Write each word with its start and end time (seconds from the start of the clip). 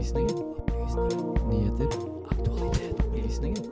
Opplysningen. 0.00 0.36
Nyheter. 1.48 1.88
Aktualitet. 2.30 3.04
Opplysninger. 3.04 3.62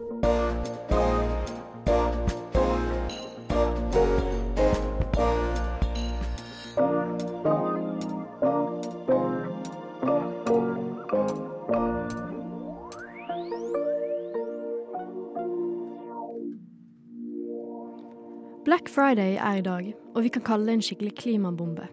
Black 18.64 18.88
Friday 18.88 19.36
er 19.36 19.54
i 19.56 19.60
dag, 19.60 19.94
og 20.14 20.22
vi 20.22 20.28
kan 20.28 20.42
kalle 20.42 20.66
det 20.66 20.72
en 20.72 20.82
skikkelig 20.82 21.14
klimabombe. 21.14 21.88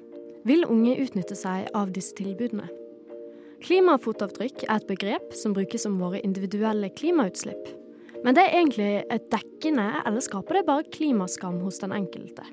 Vil 0.46 0.66
unge 0.66 1.02
utnytte 1.02 1.36
seg 1.36 1.70
av 1.74 1.96
disse 1.96 2.16
tilbudene? 2.16 2.68
Klimafotavtrykk 3.66 4.68
er 4.68 4.78
et 4.78 4.86
begrep 4.86 5.32
som 5.34 5.56
brukes 5.56 5.88
om 5.90 5.98
våre 5.98 6.20
individuelle 6.22 6.92
klimautslipp. 6.94 7.72
Men 8.22 8.38
det 8.38 8.44
er 8.46 8.60
egentlig 8.60 8.92
et 9.14 9.26
dekkende, 9.34 9.88
eller 10.06 10.22
skaper 10.22 10.60
det 10.60 10.68
bare 10.68 10.86
klimaskam 10.94 11.58
hos 11.64 11.82
den 11.82 11.96
enkelte? 11.96 12.46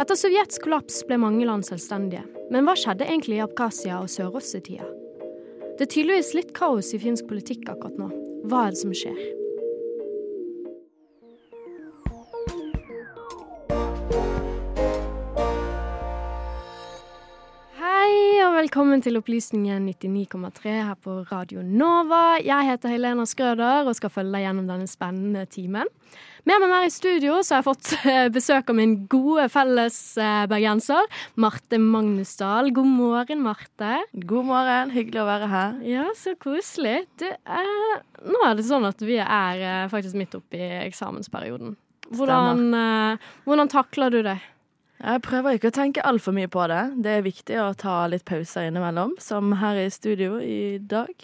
Etter 0.00 0.16
Sovjets 0.16 0.60
kollaps 0.60 1.00
ble 1.08 1.16
mange 1.20 1.48
land 1.48 1.64
selvstendige, 1.64 2.26
men 2.52 2.68
hva 2.68 2.76
skjedde 2.76 3.08
egentlig 3.08 3.40
i 3.40 3.44
Abkhasia 3.44 3.98
og 4.00 4.12
Sør-Ossetia? 4.12 4.84
Det 5.78 5.88
er 5.88 5.92
tydeligvis 5.96 6.34
litt 6.36 6.54
kaos 6.56 6.92
i 6.92 7.00
finsk 7.00 7.28
politikk 7.28 7.68
akkurat 7.72 7.96
nå. 8.00 8.12
Hva 8.48 8.66
er 8.66 8.76
det 8.76 8.84
som 8.84 8.96
skjer? 8.96 9.39
Velkommen 18.80 19.02
til 19.04 19.18
Opplysningen 19.18 19.90
99,3 19.90 20.70
her 20.72 20.94
på 21.04 21.18
Radio 21.28 21.60
Nova. 21.60 22.38
Jeg 22.40 22.64
heter 22.64 22.88
Helena 22.88 23.26
Skrøder 23.28 23.84
og 23.84 23.92
skal 23.98 24.08
følge 24.14 24.32
deg 24.32 24.46
gjennom 24.46 24.70
denne 24.70 24.86
spennende 24.88 25.42
timen. 25.52 25.90
Med 26.48 26.62
meg 26.62 26.72
her 26.72 26.86
i 26.86 26.94
studio 26.94 27.34
så 27.44 27.58
har 27.58 27.60
jeg 27.60 27.66
fått 27.66 27.90
eh, 28.08 28.30
besøk 28.32 28.72
av 28.72 28.78
min 28.78 28.94
gode 29.12 29.50
felles 29.52 29.98
eh, 30.16 30.46
bergenser, 30.48 31.12
Marte 31.44 31.76
Magnusdal. 31.76 32.70
God 32.72 32.88
morgen, 32.88 33.42
Marte. 33.44 33.98
God 34.32 34.48
morgen, 34.48 34.94
hyggelig 34.96 35.20
å 35.20 35.28
være 35.28 35.50
her. 35.52 35.76
Ja, 35.84 36.06
så 36.16 36.32
koselig. 36.40 37.02
Du, 37.20 37.26
eh, 37.28 37.92
nå 38.32 38.46
er 38.48 38.56
det 38.56 38.64
sånn 38.70 38.88
at 38.88 39.04
vi 39.04 39.20
er 39.20 39.60
eh, 39.60 39.90
faktisk 39.92 40.16
midt 40.22 40.38
oppe 40.40 40.56
i 40.56 40.70
eksamensperioden. 40.86 41.76
Hvordan, 42.16 42.64
eh, 42.80 43.28
hvordan 43.44 43.74
takler 43.76 44.16
du 44.16 44.22
det? 44.30 44.38
Jeg 45.00 45.22
prøver 45.24 45.56
ikke 45.56 45.70
å 45.70 45.74
tenke 45.74 46.04
altfor 46.04 46.34
mye 46.36 46.48
på 46.52 46.66
det. 46.68 46.82
Det 47.00 47.12
er 47.16 47.24
viktig 47.24 47.56
å 47.56 47.70
ta 47.78 48.02
litt 48.12 48.26
pauser 48.28 48.68
innimellom, 48.68 49.14
som 49.22 49.54
her 49.60 49.78
i 49.80 49.88
studio 49.92 50.36
i 50.44 50.76
dag. 50.78 51.14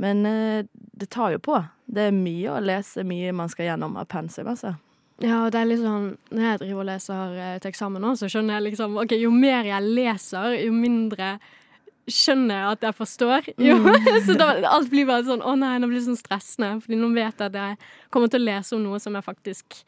Men 0.00 0.24
eh, 0.26 0.64
det 0.96 1.10
tar 1.12 1.34
jo 1.34 1.42
på. 1.42 1.58
Det 1.92 2.08
er 2.08 2.16
mye 2.16 2.54
å 2.54 2.62
lese, 2.64 3.04
mye 3.04 3.34
man 3.36 3.52
skal 3.52 3.68
gjennom 3.68 3.98
av 4.00 4.08
pensum, 4.08 4.48
altså. 4.48 4.74
Ja, 5.22 5.44
det 5.52 5.60
er 5.60 5.68
litt 5.68 5.82
sånn 5.82 6.06
Når 6.32 6.42
jeg 6.42 6.60
driver 6.62 6.80
og 6.82 6.86
leser 6.88 7.34
eh, 7.36 7.56
til 7.62 7.70
eksamen 7.70 8.02
nå, 8.02 8.14
så 8.18 8.30
skjønner 8.32 8.56
jeg 8.56 8.72
liksom 8.72 8.96
OK, 8.98 9.12
jo 9.20 9.30
mer 9.34 9.68
jeg 9.68 9.90
leser, 10.00 10.56
jo 10.64 10.72
mindre 10.74 11.36
skjønner 12.10 12.56
jeg 12.56 12.76
at 12.78 12.86
jeg 12.88 12.98
forstår. 12.98 13.52
Jo, 13.68 13.76
så 14.26 14.38
da, 14.40 14.48
alt 14.72 14.90
blir 14.90 15.06
bare 15.10 15.26
sånn 15.28 15.44
Å 15.44 15.54
nei, 15.58 15.76
nå 15.78 15.90
blir 15.90 16.00
det 16.00 16.08
sånn 16.08 16.18
stressende. 16.18 16.74
Fordi 16.82 16.98
nå 16.98 17.12
vet 17.14 17.36
jeg 17.36 17.52
at 17.52 17.60
jeg 17.60 17.78
kommer 18.14 18.32
til 18.32 18.42
å 18.42 18.48
lese 18.48 18.76
om 18.78 18.82
noe 18.88 18.98
som 19.02 19.14
jeg 19.18 19.28
faktisk 19.28 19.78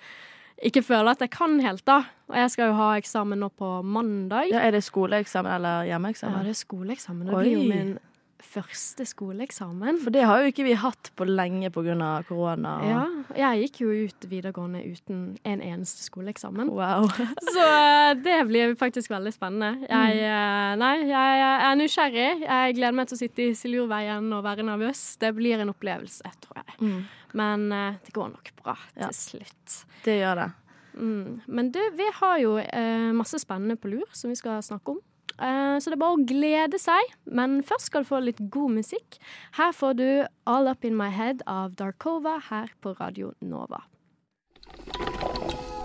ikke 0.63 0.83
føler 0.87 1.11
at 1.17 1.21
jeg 1.21 1.31
kan 1.35 1.59
helt, 1.61 1.85
da. 1.85 2.03
Og 2.31 2.37
jeg 2.37 2.51
skal 2.55 2.71
jo 2.71 2.79
ha 2.79 2.93
eksamen 3.01 3.39
nå 3.43 3.51
på 3.59 3.83
mandag. 3.85 4.49
Ja, 4.53 4.61
er 4.65 4.71
det 4.77 4.85
skoleeksamen 4.87 5.51
eller 5.59 5.85
hjemmeeksamen? 5.91 6.39
Ja, 6.39 6.43
det 6.47 6.55
er 6.55 6.61
skoleeksamen. 6.65 7.27
Det 7.27 7.35
blir 7.37 7.57
jo 7.59 7.69
min 7.69 7.97
første 8.45 9.03
skoleeksamen. 9.09 9.97
For 10.05 10.13
det 10.15 10.23
har 10.29 10.43
jo 10.45 10.51
ikke 10.53 10.65
vi 10.67 10.75
hatt 10.79 11.11
på 11.17 11.25
lenge 11.27 11.71
pga. 11.73 12.23
korona. 12.29 12.75
og- 12.79 13.37
Ja, 13.37 13.51
jeg 13.53 13.65
gikk 13.73 13.81
jo 13.81 13.89
ut 14.07 14.27
videregående 14.31 14.85
uten 14.85 15.39
en 15.45 15.61
eneste 15.61 16.05
skoleeksamen. 16.05 16.69
Wow. 16.71 17.09
Så 17.55 17.65
eh, 17.65 18.15
det 18.15 18.47
blir 18.47 18.77
faktisk 18.77 19.11
veldig 19.11 19.33
spennende. 19.35 19.89
Jeg, 19.89 20.19
eh, 20.23 20.77
nei, 20.77 20.95
jeg, 21.09 21.41
jeg 21.41 21.61
er 21.67 21.75
nysgjerrig. 21.81 22.41
Jeg 22.47 22.75
gleder 22.77 22.93
meg 22.95 23.09
til 23.09 23.17
å 23.17 23.23
sitte 23.25 23.43
i 23.49 23.55
Siljordveien 23.59 24.33
og 24.33 24.45
være 24.45 24.63
nervøs. 24.63 25.17
Det 25.19 25.35
blir 25.35 25.59
en 25.65 25.73
opplevelse, 25.75 26.23
tror 26.45 26.63
jeg. 26.63 26.79
Mm, 26.81 27.05
Men 27.35 27.67
eh, 27.75 27.97
det 28.07 28.13
går 28.15 28.31
nok 28.37 28.53
bra 28.63 28.77
Ja. 28.97 29.09
til 29.11 29.19
slutt. 29.19 29.81
det 30.05 30.21
gjør 30.21 30.37
det. 30.43 30.51
Mm. 30.95 31.41
Men 31.51 31.73
du, 31.75 31.81
vi 31.99 32.07
har 32.21 32.39
jo 32.39 32.53
eh, 32.63 33.11
masse 33.13 33.39
spennende 33.43 33.75
på 33.77 33.91
lur 33.91 34.07
som 34.15 34.31
vi 34.31 34.37
skal 34.39 34.63
snakke 34.63 34.95
om. 34.95 35.01
Eh, 35.35 35.79
så 35.83 35.91
det 35.91 35.97
er 35.97 36.03
bare 36.05 36.15
å 36.15 36.27
glede 36.31 36.79
seg. 36.79 37.11
Men 37.27 37.57
først 37.67 37.91
skal 37.91 38.05
du 38.05 38.09
få 38.13 38.21
litt 38.23 38.39
god 38.55 38.77
musikk. 38.77 39.19
Her 39.59 39.73
får 39.75 39.97
du 39.99 40.07
All 40.47 40.71
Up 40.71 40.85
In 40.87 40.95
My 40.97 41.11
Head 41.11 41.43
av 41.51 41.75
Darkova 41.75 42.37
her 42.51 42.71
på 42.81 42.95
Radio 43.01 43.33
Nova. 43.43 43.83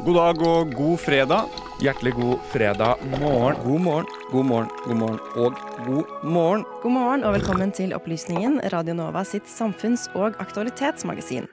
God 0.06 0.16
dag 0.16 0.42
og 0.46 0.76
god 0.78 0.98
fredag. 1.02 1.50
Hjertelig 1.79 2.12
god 2.13 2.40
fredag 2.51 2.95
morgen. 3.22 3.56
God 3.63 3.81
morgen, 3.81 4.06
god 4.31 4.45
morgen, 4.45 4.69
god 4.85 4.95
morgen 4.95 5.19
og 5.35 5.53
god 5.85 6.23
morgen. 6.23 6.66
God 6.84 6.91
morgen 6.91 7.23
og 7.23 7.38
velkommen 7.38 7.72
til 7.72 7.94
Opplysningen, 7.95 8.57
Radio 8.73 8.97
Nova 8.97 9.22
sitt 9.23 9.47
samfunns- 9.47 10.09
og 10.12 10.35
aktualitetsmagasin. 10.44 11.47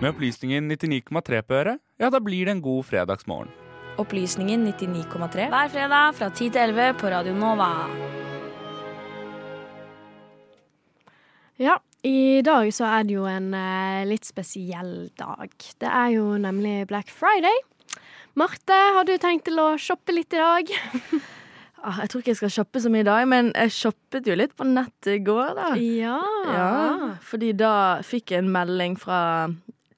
Med 0.00 0.08
opplysningen 0.10 0.66
99,3 0.72 1.40
på 1.46 1.54
øret, 1.54 1.78
ja, 2.02 2.10
da 2.10 2.18
blir 2.18 2.50
det 2.50 2.56
en 2.56 2.64
god 2.66 2.82
fredagsmorgen. 2.90 3.54
Opplysningen 4.02 4.66
99,3 4.66 5.48
hver 5.54 5.70
fredag 5.70 6.18
fra 6.18 6.30
10 6.34 6.50
til 6.50 6.74
11 6.74 6.98
på 6.98 7.14
Radio 7.14 7.38
Nova. 7.38 7.70
Ja, 11.62 11.78
i 12.02 12.42
dag 12.42 12.74
så 12.74 12.90
er 12.90 13.06
det 13.06 13.14
jo 13.14 13.30
en 13.30 13.52
eh, 13.54 14.02
litt 14.10 14.26
spesiell 14.26 15.12
dag. 15.14 15.52
Det 15.78 15.86
er 15.86 16.16
jo 16.16 16.32
nemlig 16.42 16.88
Black 16.90 17.06
Friday. 17.14 17.62
Marte, 18.38 18.72
har 18.96 19.04
du 19.04 19.12
tenkt 19.20 19.44
til 19.48 19.58
å 19.60 19.72
shoppe 19.80 20.14
litt 20.16 20.32
i 20.36 20.42
dag? 20.42 20.72
Ah, 21.82 21.96
Jeg 22.04 22.12
tror 22.12 22.20
ikke 22.22 22.30
jeg 22.30 22.38
skal 22.38 22.50
shoppe 22.54 22.78
så 22.78 22.90
mye 22.94 23.02
i 23.02 23.06
dag, 23.08 23.24
men 23.26 23.48
jeg 23.58 23.72
shoppet 23.74 24.28
jo 24.30 24.36
litt 24.38 24.52
på 24.54 24.62
nettet 24.68 25.16
i 25.16 25.22
går, 25.26 25.48
da. 25.58 25.70
Ja. 25.82 26.18
Ja, 26.46 27.08
fordi 27.26 27.48
da 27.58 27.70
fikk 28.06 28.30
jeg 28.30 28.44
en 28.44 28.52
melding 28.54 28.94
fra 29.02 29.48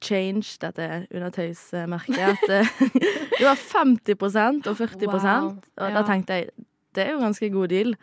Change, 0.01 0.47
dette 0.63 0.87
undertøysmerket, 1.13 2.17
at 2.17 2.49
eh, 2.57 2.71
det 3.37 3.45
var 3.45 3.61
50% 3.61 4.65
og 4.71 4.79
40 4.79 5.05
Wow, 5.13 5.51
Og 5.77 5.93
da 5.99 6.01
tenkte 6.09 6.39
jeg 6.39 6.49
det 6.97 7.05
er 7.05 7.11
jo 7.13 7.21
ganske 7.21 7.51
god 7.53 7.69
deal. 7.75 7.93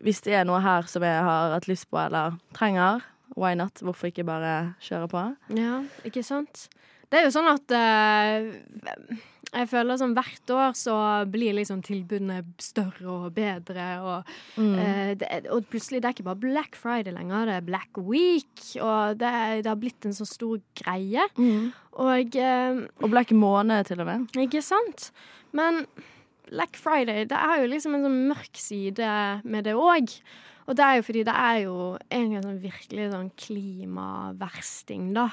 Hvis 0.00 0.24
det 0.24 0.38
er 0.40 0.48
noe 0.48 0.62
her 0.64 0.88
som 0.88 1.04
jeg 1.04 1.20
har 1.28 1.52
hatt 1.52 1.68
lyst 1.68 1.90
på 1.92 2.00
eller 2.00 2.38
trenger, 2.56 3.04
why 3.36 3.52
not? 3.60 3.76
Hvorfor 3.84 4.08
ikke 4.08 4.24
bare 4.24 4.54
kjøre 4.88 5.12
på? 5.12 5.26
Ja, 5.60 5.82
ikke 6.08 6.24
sant? 6.24 6.64
Det 7.12 7.20
er 7.20 7.28
jo 7.28 7.36
sånn 7.36 7.52
at 7.52 7.76
eh, 7.76 9.20
jeg 9.52 9.68
føler 9.68 9.98
som 10.00 10.14
hvert 10.16 10.50
år 10.50 10.72
så 10.78 10.94
blir 11.30 11.52
liksom 11.58 11.82
tilbudene 11.84 12.38
større 12.58 13.08
og 13.26 13.34
bedre, 13.34 13.86
og, 14.00 14.24
Mm. 14.56 14.78
eh, 14.78 15.14
det, 15.14 15.46
og 15.50 15.66
plutselig 15.70 16.00
det 16.00 16.04
er 16.08 16.14
ikke 16.16 16.24
bare 16.24 16.40
Black 16.40 16.74
Friday 16.76 17.12
lenger, 17.12 17.44
det 17.46 17.54
er 17.54 17.60
Black 17.66 17.96
Week, 17.98 18.62
og 18.80 19.18
det, 19.18 19.32
det 19.64 19.66
har 19.66 19.76
blitt 19.76 20.04
en 20.06 20.12
så 20.16 20.26
stor 20.26 20.58
greie. 20.74 21.26
Og 21.92 22.36
eh, 22.36 22.80
Og 23.02 23.10
Black 23.10 23.30
måned, 23.32 23.84
til 23.86 24.00
og 24.00 24.06
med. 24.06 24.26
Ikke 24.36 24.62
sant? 24.62 25.10
Men 25.52 25.86
Black 26.48 26.76
Friday, 26.76 27.24
det 27.24 27.36
er 27.36 27.60
jo 27.62 27.68
liksom 27.68 27.94
en 27.94 28.02
sånn 28.04 28.28
mørk 28.28 28.56
side 28.56 29.42
med 29.44 29.64
det 29.64 29.74
òg. 29.74 30.20
Og 30.68 30.76
det 30.76 30.84
er 30.84 30.96
jo 30.96 31.02
fordi 31.02 31.24
det 31.24 31.34
er 31.34 31.56
jo 31.64 31.98
en 32.10 32.42
sånn 32.42 32.60
virkelig 32.62 33.10
sånn 33.12 33.30
klimaversting, 33.36 35.12
da. 35.14 35.28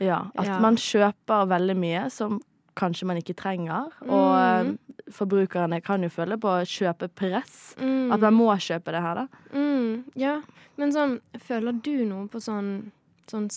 Ja, 0.00 0.26
At 0.36 0.46
Ja. 0.46 0.58
man 0.58 0.76
kjøper 0.76 1.46
veldig 1.48 1.76
mye 1.76 2.10
som 2.10 2.40
kanskje 2.76 3.06
man 3.06 3.16
ikke 3.20 3.36
trenger. 3.36 3.90
Og 4.08 4.34
Mm. 4.34 4.78
eh, 4.78 5.10
forbrukerne 5.12 5.82
kan 5.84 6.02
jo 6.02 6.08
føle 6.08 6.36
på 6.40 6.48
Å 6.48 6.64
kjøpepress. 6.66 7.76
Mm. 7.78 8.12
At 8.12 8.20
man 8.20 8.34
må 8.34 8.48
kjøpe 8.56 8.92
det 8.92 9.02
her, 9.02 9.14
da. 9.14 9.26
Mm, 9.54 10.04
ja. 10.16 10.40
Men 10.76 10.90
sånn, 10.92 11.20
føler 11.38 11.72
du 11.82 12.04
noe 12.04 12.26
på 12.28 12.40
sånn, 12.42 12.90
sånn 13.28 13.48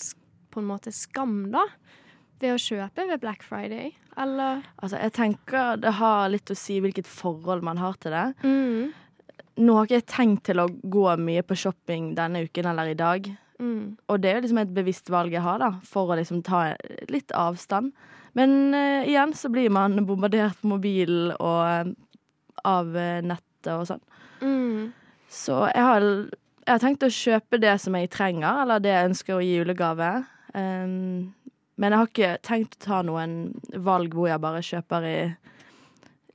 på 0.52 0.60
en 0.60 0.68
måte 0.68 0.92
skam, 0.94 1.52
da? 1.52 1.66
Ved 2.40 2.54
å 2.54 2.60
kjøpe 2.62 3.08
ved 3.10 3.20
Black 3.22 3.42
Friday, 3.42 3.96
eller? 4.16 4.62
Altså, 4.84 5.00
jeg 5.02 5.14
tenker 5.14 5.80
det 5.82 5.94
har 5.94 6.30
litt 6.30 6.46
å 6.46 6.56
si 6.56 6.80
hvilket 6.80 7.06
forhold 7.08 7.64
man 7.64 7.78
har 7.78 7.94
til 7.94 8.12
det. 8.12 8.36
Mm. 8.44 8.94
Nå 9.58 9.74
har 9.74 9.86
ikke 9.88 9.98
jeg 9.98 10.06
tenkt 10.06 10.44
til 10.44 10.58
å 10.62 10.68
gå 10.70 11.18
mye 11.18 11.42
på 11.42 11.58
shopping 11.58 12.12
denne 12.16 12.44
uken 12.46 12.66
eller 12.70 12.92
i 12.92 12.94
dag. 12.94 13.26
Mm. 13.60 13.98
Og 14.08 14.22
det 14.22 14.30
er 14.30 14.36
jo 14.38 14.42
liksom 14.46 14.60
et 14.62 14.74
bevisst 14.76 15.10
valg 15.10 15.32
jeg 15.34 15.42
har, 15.42 15.58
da, 15.58 15.72
for 15.84 16.14
å 16.14 16.18
liksom 16.20 16.44
ta 16.46 16.76
litt 17.10 17.30
avstand. 17.34 17.92
Men 18.36 18.74
uh, 18.76 19.06
igjen 19.08 19.34
så 19.34 19.50
blir 19.50 19.70
man 19.74 19.96
bombardert 20.06 20.60
på 20.62 20.68
mobilen 20.74 21.32
og 21.40 21.62
eh, 21.70 21.94
av 22.68 22.96
eh, 22.98 23.22
nettet 23.24 23.72
og 23.74 23.86
sånn. 23.88 24.02
Mm. 24.42 24.92
Så 25.32 25.62
jeg 25.72 25.84
har, 25.84 26.02
jeg 26.66 26.72
har 26.74 26.82
tenkt 26.84 27.04
å 27.08 27.12
kjøpe 27.14 27.60
det 27.62 27.74
som 27.82 27.96
jeg 27.98 28.10
trenger, 28.14 28.64
eller 28.64 28.80
det 28.84 28.92
jeg 28.94 29.10
ønsker 29.12 29.36
å 29.38 29.42
gi 29.44 29.56
julegave. 29.58 30.10
Um, 30.54 31.34
men 31.78 31.94
jeg 31.94 32.00
har 32.00 32.08
ikke 32.12 32.30
tenkt 32.48 32.78
å 32.80 32.84
ta 32.86 33.02
noen 33.06 33.34
valg 33.86 34.14
hvor 34.18 34.30
jeg 34.32 34.42
bare 34.42 34.64
kjøper 34.66 35.06
i, 35.08 35.18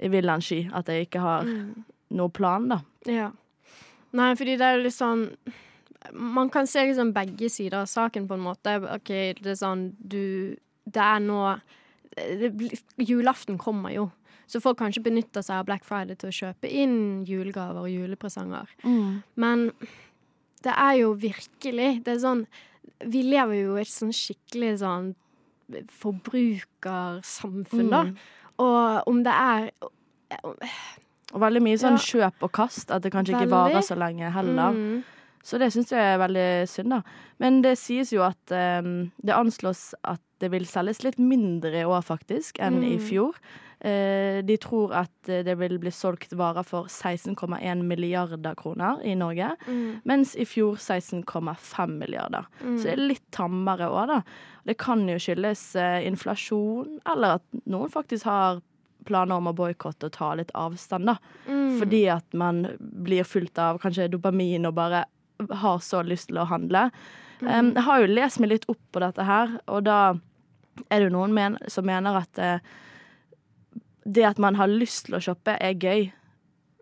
i 0.02 0.10
villaen 0.12 0.42
sky. 0.44 0.64
At 0.72 0.88
jeg 0.92 1.08
ikke 1.08 1.22
har 1.24 1.44
Mm. 1.48 1.84
noe 2.14 2.28
plan, 2.30 2.68
da. 2.68 2.80
Ja. 3.08 3.30
Nei, 4.12 4.34
fordi 4.36 4.56
det 4.60 4.66
er 4.66 4.76
jo 4.76 4.82
litt 4.84 4.94
sånn 4.94 5.22
Man 6.12 6.50
kan 6.50 6.66
se 6.66 6.82
liksom 6.84 7.12
begge 7.14 7.48
sider 7.50 7.78
av 7.80 7.86
saken, 7.86 8.26
på 8.28 8.34
en 8.34 8.42
måte. 8.44 8.74
OK, 8.92 9.10
det 9.40 9.52
er 9.54 9.58
sånn 9.58 9.84
du 9.98 10.56
Det 10.84 11.00
er 11.02 11.20
nå 11.22 11.38
Julaften 12.98 13.58
kommer 13.58 13.90
jo. 13.94 14.10
Så 14.46 14.60
folk 14.60 14.78
kan 14.78 14.92
ikke 14.92 15.06
benytte 15.08 15.42
seg 15.42 15.56
av 15.60 15.66
Black 15.68 15.84
Friday 15.88 16.16
til 16.18 16.28
å 16.28 16.36
kjøpe 16.36 16.68
inn 16.68 17.24
julegaver 17.24 17.86
og 17.86 17.90
julepresanger. 17.92 18.68
Men 19.40 19.70
det 20.62 20.74
er 20.76 20.94
jo 21.00 21.12
virkelig 21.18 22.04
Det 22.04 22.12
er 22.12 22.20
sånn 22.22 22.46
Vi 23.10 23.22
lever 23.26 23.54
jo 23.64 23.76
i 23.76 23.80
et 23.82 23.90
sånn 23.90 24.12
skikkelig 24.14 24.78
sånn 24.82 25.14
forbrukersamfunn, 26.02 27.90
da. 27.90 28.02
Mm. 28.04 28.16
Og 28.58 29.08
om 29.08 29.22
det 29.24 29.32
er 29.32 29.70
Og 31.32 31.40
veldig 31.40 31.62
mye 31.64 31.78
sånn 31.80 31.96
Ja. 31.96 32.04
kjøp 32.28 32.42
og 32.44 32.52
kast, 32.52 32.90
at 32.90 33.02
det 33.02 33.12
kanskje 33.12 33.34
ikke 33.38 33.50
varer 33.50 33.80
så 33.80 33.96
lenge 33.96 34.30
heller. 34.30 34.72
Mm. 34.76 35.02
Så 35.42 35.58
det 35.58 35.72
syns 35.72 35.90
jeg 35.90 35.98
er 35.98 36.18
veldig 36.20 36.68
synd, 36.68 36.90
da. 36.90 37.02
Men 37.40 37.62
det 37.62 37.78
sies 37.78 38.12
jo 38.12 38.22
at 38.22 38.52
um, 38.52 39.10
det 39.24 39.34
anslås 39.34 39.94
at 40.04 40.20
det 40.42 40.50
vil 40.52 40.66
selges 40.68 41.02
litt 41.06 41.20
mindre 41.22 41.82
i 41.82 41.86
år, 41.86 42.02
faktisk, 42.04 42.58
enn 42.62 42.82
i 42.82 42.96
Mm. 42.98 43.04
fjor. 43.08 43.36
Eh, 43.82 44.42
de 44.46 44.56
tror 44.62 44.92
at 44.94 45.28
eh, 45.28 45.42
det 45.42 45.56
vil 45.58 45.78
bli 45.82 45.90
solgt 45.90 46.30
varer 46.38 46.62
for 46.64 46.86
16,1 46.86 47.82
milliarder 47.82 48.54
kroner 48.54 49.00
i 49.04 49.14
Norge, 49.18 49.56
Mm. 49.66 50.00
mens 50.06 50.36
i 50.36 50.44
fjor 50.46 50.76
16,5 50.78 51.98
milliarder. 51.98 52.46
Mm. 52.62 52.76
Så 52.78 52.84
det 52.84 52.92
er 52.92 53.08
litt 53.08 53.30
tammere 53.34 53.88
òg, 53.90 54.06
da. 54.06 54.22
Det 54.66 54.76
kan 54.78 55.02
jo 55.08 55.16
skyldes 55.18 55.74
eh, 55.76 56.06
inflasjon, 56.06 57.00
eller 57.06 57.40
at 57.40 57.42
noen 57.66 57.90
faktisk 57.90 58.24
har 58.24 58.60
planer 59.04 59.34
om 59.34 59.48
å 59.50 59.54
boikotte 59.56 60.04
og 60.06 60.12
ta 60.14 60.34
litt 60.38 60.52
avstand, 60.54 61.06
da. 61.10 61.16
Mm. 61.48 61.78
Fordi 61.80 62.04
at 62.08 62.34
man 62.38 62.62
blir 63.02 63.24
fulgt 63.26 63.58
av 63.58 63.80
kanskje 63.82 64.08
dopamin 64.12 64.64
og 64.68 64.76
bare 64.78 65.04
har 65.50 65.78
så 65.82 66.04
lyst 66.06 66.28
til 66.30 66.38
å 66.38 66.46
handle. 66.46 66.90
Mm. 67.42 67.72
Jeg 67.74 67.82
har 67.82 67.98
jo 68.04 68.06
lest 68.14 68.38
meg 68.38 68.50
litt 68.52 68.68
opp 68.70 68.78
på 68.94 69.00
dette 69.02 69.24
her, 69.26 69.56
og 69.66 69.82
da 69.88 70.14
er 70.90 70.98
det 71.02 71.10
jo 71.10 71.16
noen 71.16 71.34
men 71.34 71.58
som 71.68 71.84
mener 71.86 72.16
at 72.22 72.38
eh, 72.38 72.58
det 74.04 74.24
at 74.26 74.38
man 74.42 74.56
har 74.58 74.66
lyst 74.72 75.06
til 75.06 75.14
å 75.18 75.22
shoppe, 75.22 75.56
er 75.60 75.74
gøy. 75.78 76.12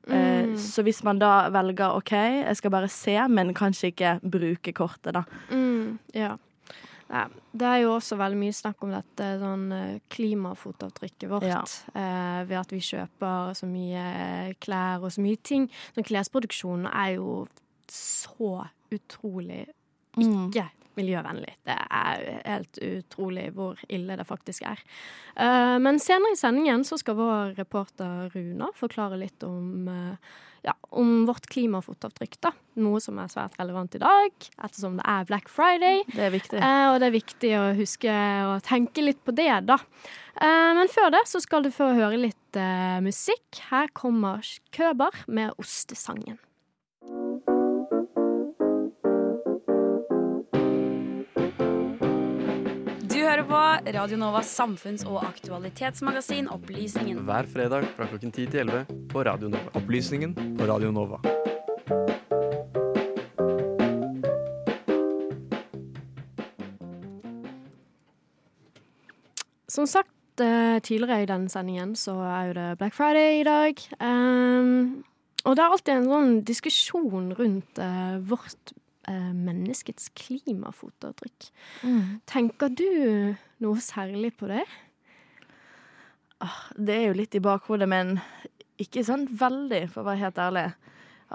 Eh, 0.09 0.37
Mm. 0.41 0.57
så 0.57 0.83
hvis 0.83 1.03
man 1.05 1.19
da 1.21 1.51
velger 1.53 1.93
OK, 1.95 2.11
jeg 2.17 2.57
skal 2.57 2.71
bare 2.73 2.89
se, 2.89 3.13
men 3.29 3.53
kanskje 3.55 3.91
ikke 3.93 4.15
bruke 4.25 4.73
kortet, 4.75 5.13
da. 5.15 5.23
Mm, 5.53 5.99
ja. 6.17 6.37
Nei, 7.11 7.27
det 7.53 7.67
er 7.67 7.77
jo 7.83 7.93
også 7.99 8.17
veldig 8.17 8.39
mye 8.39 8.55
snakk 8.57 8.83
om 8.83 8.91
dette 8.95 9.29
sånn 9.39 9.73
eh, 9.73 10.01
klimafotavtrykket 10.11 11.29
vårt. 11.31 11.47
Ja. 11.47 11.61
Eh, 11.95 12.45
ved 12.49 12.57
at 12.59 12.71
vi 12.73 12.81
kjøper 12.81 13.53
så 13.59 13.67
mye 13.69 14.55
klær 14.63 15.03
og 15.05 15.13
så 15.13 15.21
mye 15.23 15.37
ting. 15.43 15.69
Sånn 15.95 16.07
klesproduksjonen 16.09 16.87
er 16.91 17.17
jo 17.19 17.47
så 17.91 18.65
utrolig 18.91 19.67
Mm. 20.17 20.49
ikke 20.51 20.65
miljøvennlig. 21.01 21.57
Det 21.67 21.77
er 21.77 22.27
helt 22.45 22.81
utrolig 22.85 23.49
hvor 23.57 23.81
ille 23.89 24.19
det 24.21 24.29
faktisk 24.29 24.67
er. 24.69 24.83
Eh, 25.37 25.77
men 25.83 26.01
senere 26.03 26.37
i 26.37 26.41
sendingen 26.41 26.85
så 26.87 26.99
skal 27.01 27.19
vår 27.19 27.57
reporter 27.59 28.31
Runa 28.35 28.71
forklare 28.79 29.19
litt 29.21 29.43
om, 29.47 29.89
eh, 29.89 30.37
ja, 30.67 30.75
om 30.91 31.25
vårt 31.29 31.49
klimafotavtrykk. 31.51 32.41
da. 32.41 32.53
Noe 32.81 33.01
som 33.01 33.19
er 33.19 33.33
svært 33.33 33.57
relevant 33.59 33.95
i 33.97 34.03
dag, 34.03 34.31
ettersom 34.63 34.99
det 35.01 35.07
er 35.09 35.25
Black 35.29 35.49
Friday. 35.49 36.05
Det 36.11 36.27
er 36.27 36.35
viktig. 36.35 36.61
Eh, 36.61 36.87
og 36.93 37.01
det 37.01 37.09
er 37.09 37.19
viktig 37.19 37.55
å 37.59 37.65
huske 37.79 38.11
å 38.11 38.61
tenke 38.63 39.05
litt 39.05 39.25
på 39.25 39.35
det, 39.35 39.67
da. 39.67 39.79
Men 40.41 40.89
før 40.89 41.11
det 41.13 41.27
så 41.29 41.41
skal 41.43 41.67
du 41.67 41.69
få 41.75 41.91
høre 41.93 42.17
litt 42.17 42.57
musikk. 43.05 43.61
Her 43.69 43.91
kommer 43.93 44.41
Køber 44.73 45.13
med 45.29 45.53
Ostesangen. 45.61 46.39
Hører 53.31 53.47
på 53.47 53.91
Radio 53.95 54.17
Novas 54.19 54.49
samfunns- 54.59 55.05
og 55.07 55.21
aktualitetsmagasin 55.23 56.49
Opplysningen. 56.51 57.21
Hver 57.29 57.47
fredag 57.47 57.85
fra 57.95 58.09
klokken 58.11 58.33
10 58.33 58.47
til 58.51 58.61
11 58.65 58.81
på 59.13 59.23
Radio 59.23 59.49
Nova. 59.53 59.71
Opplysningen 59.79 60.33
på 60.59 60.67
Radio 60.67 60.91
Nova. 60.91 61.21
Som 69.71 69.87
sagt 69.87 70.43
eh, 70.43 70.81
tidligere 70.83 71.23
i 71.23 71.31
denne 71.31 71.53
sendingen, 71.53 71.95
så 71.95 72.17
er 72.19 72.51
jo 72.51 72.59
det 72.59 72.69
Black 72.83 72.99
Friday 72.99 73.45
i 73.45 73.47
dag. 73.47 73.79
Um, 74.03 75.05
og 75.45 75.55
det 75.55 75.63
er 75.63 75.71
alltid 75.71 75.95
en 75.95 76.11
sånn 76.11 76.35
diskusjon 76.51 77.31
rundt 77.39 77.79
uh, 77.79 78.19
vårt 78.27 78.75
eh, 79.11 79.33
menneskets 79.35 80.11
klimafotavtrykk. 80.19 81.51
Mm. 81.83 82.21
Tenker 82.31 82.73
du 82.73 82.87
noe 83.65 83.83
særlig 83.85 84.33
på 84.39 84.49
det? 84.51 84.65
Det 86.79 86.95
er 86.97 87.11
jo 87.11 87.19
litt 87.19 87.37
i 87.37 87.43
bakhodet, 87.45 87.89
men 87.91 88.17
ikke 88.81 89.05
sånn 89.05 89.27
veldig, 89.29 89.83
for 89.93 90.03
å 90.03 90.09
være 90.09 90.23
helt 90.23 90.41
ærlig. 90.41 90.65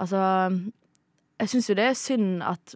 Altså, 0.02 0.24
jeg 1.38 1.52
syns 1.52 1.70
jo 1.70 1.78
det 1.78 1.86
er 1.90 1.98
synd 2.00 2.42
at 2.46 2.74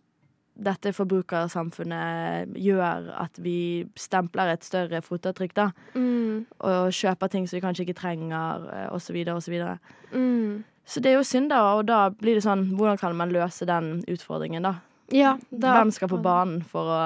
dette 0.61 0.93
forbrukersamfunnet 0.93 2.57
gjør 2.61 3.11
at 3.17 3.39
vi 3.41 3.87
stempler 3.99 4.53
et 4.53 4.67
større 4.67 5.01
fotavtrykk, 5.05 5.55
da. 5.57 5.71
Mm, 5.95 6.45
Og 6.61 6.93
kjøper 6.93 7.33
ting 7.33 7.49
som 7.49 7.57
vi 7.57 7.63
kanskje 7.65 7.87
ikke 7.87 8.01
trenger, 8.03 8.67
osv., 8.93 9.07
så 9.07 9.17
videre 9.17 9.35
og 9.35 9.43
så 9.43 10.17
mm. 10.17 10.65
Så 10.85 11.01
det 11.01 11.13
er 11.13 11.19
jo 11.19 11.25
synd, 11.25 11.51
da, 11.53 11.63
og 11.77 11.87
da 11.87 12.09
blir 12.11 12.35
det 12.35 12.43
sånn 12.43 12.73
Hvordan 12.75 12.99
kan 12.99 13.17
man 13.17 13.31
løse 13.31 13.67
den 13.69 14.01
utfordringen, 14.11 14.63
da? 14.67 14.81
Ja, 15.15 15.35
Hvem 15.51 15.91
skal 15.95 16.11
på 16.13 16.21
banen 16.23 16.65
for 16.67 16.91
å 16.95 17.03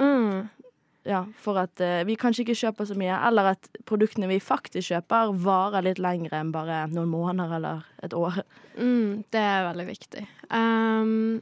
Mm. 0.00 0.48
Ja, 1.08 1.24
for 1.40 1.56
at 1.56 1.80
uh, 1.80 2.02
vi 2.04 2.14
kanskje 2.20 2.44
ikke 2.44 2.58
kjøper 2.60 2.86
så 2.90 2.94
mye, 2.98 3.14
eller 3.26 3.54
at 3.54 3.68
produktene 3.88 4.28
vi 4.28 4.36
faktisk 4.44 4.90
kjøper, 4.92 5.32
varer 5.40 5.86
litt 5.86 6.00
lengre 6.02 6.36
enn 6.36 6.52
bare 6.52 6.82
noen 6.92 7.08
måneder 7.08 7.54
eller 7.56 7.86
et 8.04 8.12
år. 8.16 8.42
Mm, 8.76 9.24
det 9.32 9.40
er 9.40 9.64
veldig 9.70 9.86
viktig. 9.88 10.26
Um, 10.52 11.40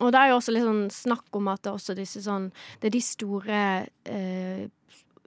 og 0.00 0.12
det 0.12 0.20
er 0.20 0.30
jo 0.30 0.36
også 0.36 0.52
litt 0.52 0.66
sånn 0.68 0.84
snakk 0.92 1.40
om 1.40 1.48
at 1.52 1.62
det 1.64 1.72
er 1.72 1.78
også 1.78 1.96
disse 1.96 2.22
sånn 2.24 2.46
Det 2.80 2.88
er 2.88 2.94
de 2.94 3.02
store 3.04 3.64
eh, 4.08 4.62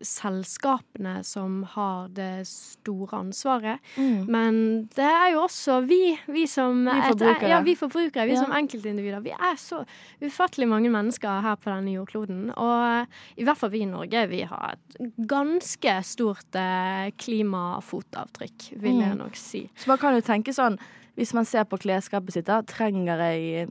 selskapene 0.03 1.23
som 1.25 1.63
har 1.75 2.09
det 2.09 2.45
store 2.47 3.19
ansvaret. 3.23 3.79
Men 3.97 4.85
det 4.95 5.05
er 5.09 5.31
jo 5.33 5.43
også 5.45 5.79
vi, 5.87 6.17
vi 6.27 6.45
som 6.47 6.85
Vi 6.85 6.91
et- 6.91 7.09
forbrukere. 7.13 7.49
ja, 7.49 7.61
vi 7.61 7.75
forbrukere, 7.75 8.25
vi 8.27 8.33
Ja. 8.33 8.43
som 8.43 8.51
enkeltindivider. 8.51 9.21
Vi 9.23 9.31
er 9.31 9.55
så 9.57 9.85
ufattelig 10.21 10.67
mange 10.67 10.89
mennesker 10.91 11.41
her 11.41 11.55
på 11.55 11.71
denne 11.73 11.93
jordkloden. 11.95 12.51
Og 12.57 13.07
i 13.37 13.43
hvert 13.43 13.57
fall 13.57 13.69
vi 13.69 13.81
i 13.81 13.85
Norge, 13.85 14.27
vi 14.29 14.41
har 14.41 14.75
et 14.99 15.11
ganske 15.27 16.03
stort 16.03 16.55
eh, 16.55 17.11
klimafotavtrykk, 17.17 18.79
vil 18.81 18.99
jeg 19.01 19.11
Mm. 19.13 19.17
nok 19.17 19.35
si. 19.35 19.69
Så 19.75 19.87
man 19.87 19.97
kan 19.97 20.13
jo 20.15 20.21
tenke 20.21 20.53
sånn, 20.53 20.77
hvis 21.17 21.33
man 21.33 21.45
ser 21.45 21.63
på 21.65 21.77
klesskapet 21.79 22.31
sitt, 22.33 22.45
da, 22.45 22.61
trenger 22.61 23.17
jeg 23.17 23.69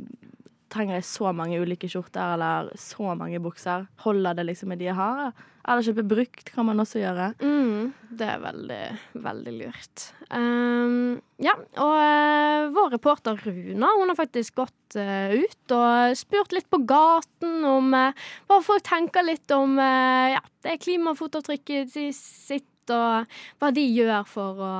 Trenger 0.72 0.94
jeg 0.94 1.02
så 1.04 1.34
mange 1.34 1.60
ulike 1.60 1.86
skjorter 1.86 2.32
eller 2.32 2.70
så 2.78 3.14
mange 3.14 3.38
bukser? 3.38 3.86
Holder 3.98 4.32
det 4.34 4.46
liksom 4.46 4.68
med 4.68 4.78
de 4.78 4.86
jeg 4.86 4.94
har? 4.94 5.34
Eller 5.62 5.86
kjøpe 5.86 6.04
brukt 6.10 6.48
kan 6.54 6.66
man 6.66 6.82
også 6.82 6.98
gjøre. 7.02 7.28
Mm, 7.42 7.92
det 8.18 8.28
er 8.28 8.40
veldig, 8.42 8.80
veldig 9.26 9.52
lurt. 9.60 10.06
Um, 10.32 11.20
ja, 11.42 11.54
og 11.78 11.92
uh, 11.98 12.70
vår 12.74 12.94
reporter 12.96 13.38
Runa 13.44 13.92
hun 14.00 14.10
har 14.10 14.18
faktisk 14.18 14.58
gått 14.62 14.96
uh, 14.98 15.34
ut 15.36 15.76
og 15.76 16.16
spurt 16.18 16.56
litt 16.56 16.70
på 16.72 16.82
gaten 16.88 17.62
om 17.68 17.94
uh, 17.94 18.26
hva 18.50 18.58
folk 18.64 18.82
tenker 18.88 19.26
litt 19.26 19.54
om 19.54 19.78
eh, 19.80 20.32
ja, 20.34 20.42
det 20.64 20.80
klimafotavtrykket 20.82 21.94
de 21.94 22.08
sitt, 22.16 22.66
og 22.90 23.30
hva 23.62 23.70
de 23.74 23.84
gjør 23.86 24.26
for 24.28 24.66
å 24.66 24.74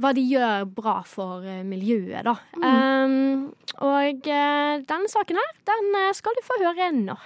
hva 0.00 0.12
de 0.16 0.22
gjør 0.24 0.66
bra 0.72 1.00
for 1.08 1.44
eh, 1.44 1.62
miljøet, 1.66 2.24
da. 2.24 2.36
Um, 2.56 3.52
og 3.84 4.28
eh, 4.28 4.80
denne 4.88 5.10
saken 5.12 5.40
her, 5.40 5.54
den 5.68 5.98
eh, 6.00 6.12
skal 6.16 6.36
du 6.38 6.44
få 6.46 6.58
høre 6.62 6.90
nå. 6.96 7.16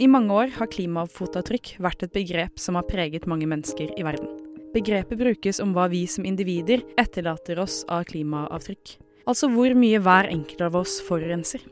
I 0.00 0.06
mange 0.08 0.32
år 0.32 0.52
har 0.54 0.70
klimafotavtrykk 0.72 1.74
vært 1.84 2.06
et 2.06 2.12
begrep 2.14 2.60
som 2.62 2.78
har 2.78 2.86
preget 2.88 3.26
mange 3.28 3.44
mennesker 3.50 3.90
i 4.00 4.04
verden. 4.06 4.30
Begrepet 4.72 5.18
brukes 5.20 5.58
om 5.60 5.74
hva 5.76 5.90
vi 5.92 6.06
som 6.08 6.24
individer 6.24 6.80
etterlater 7.00 7.58
oss 7.60 7.82
av 7.84 8.06
klimaavtrykk. 8.08 8.94
Altså 9.28 9.50
hvor 9.52 9.74
mye 9.76 10.00
hver 10.00 10.30
enkelt 10.30 10.62
av 10.64 10.78
oss 10.80 10.94
forurenser. 11.04 11.66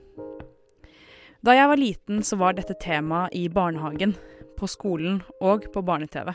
Da 1.40 1.54
jeg 1.56 1.70
var 1.70 1.80
liten, 1.80 2.20
så 2.20 2.36
var 2.36 2.58
dette 2.58 2.76
tema 2.82 3.30
i 3.32 3.46
barnehagen, 3.48 4.12
på 4.58 4.68
skolen 4.68 5.22
og 5.40 5.64
på 5.72 5.80
barne-TV. 5.86 6.34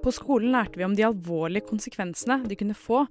På 0.00 0.14
skolen 0.14 0.54
lærte 0.54 0.80
vi 0.80 0.86
om 0.86 0.94
de 0.96 1.04
alvorlige 1.04 1.66
konsekvensene 1.68 2.38
det 2.48 2.56
kunne 2.62 2.78
få 2.78 3.02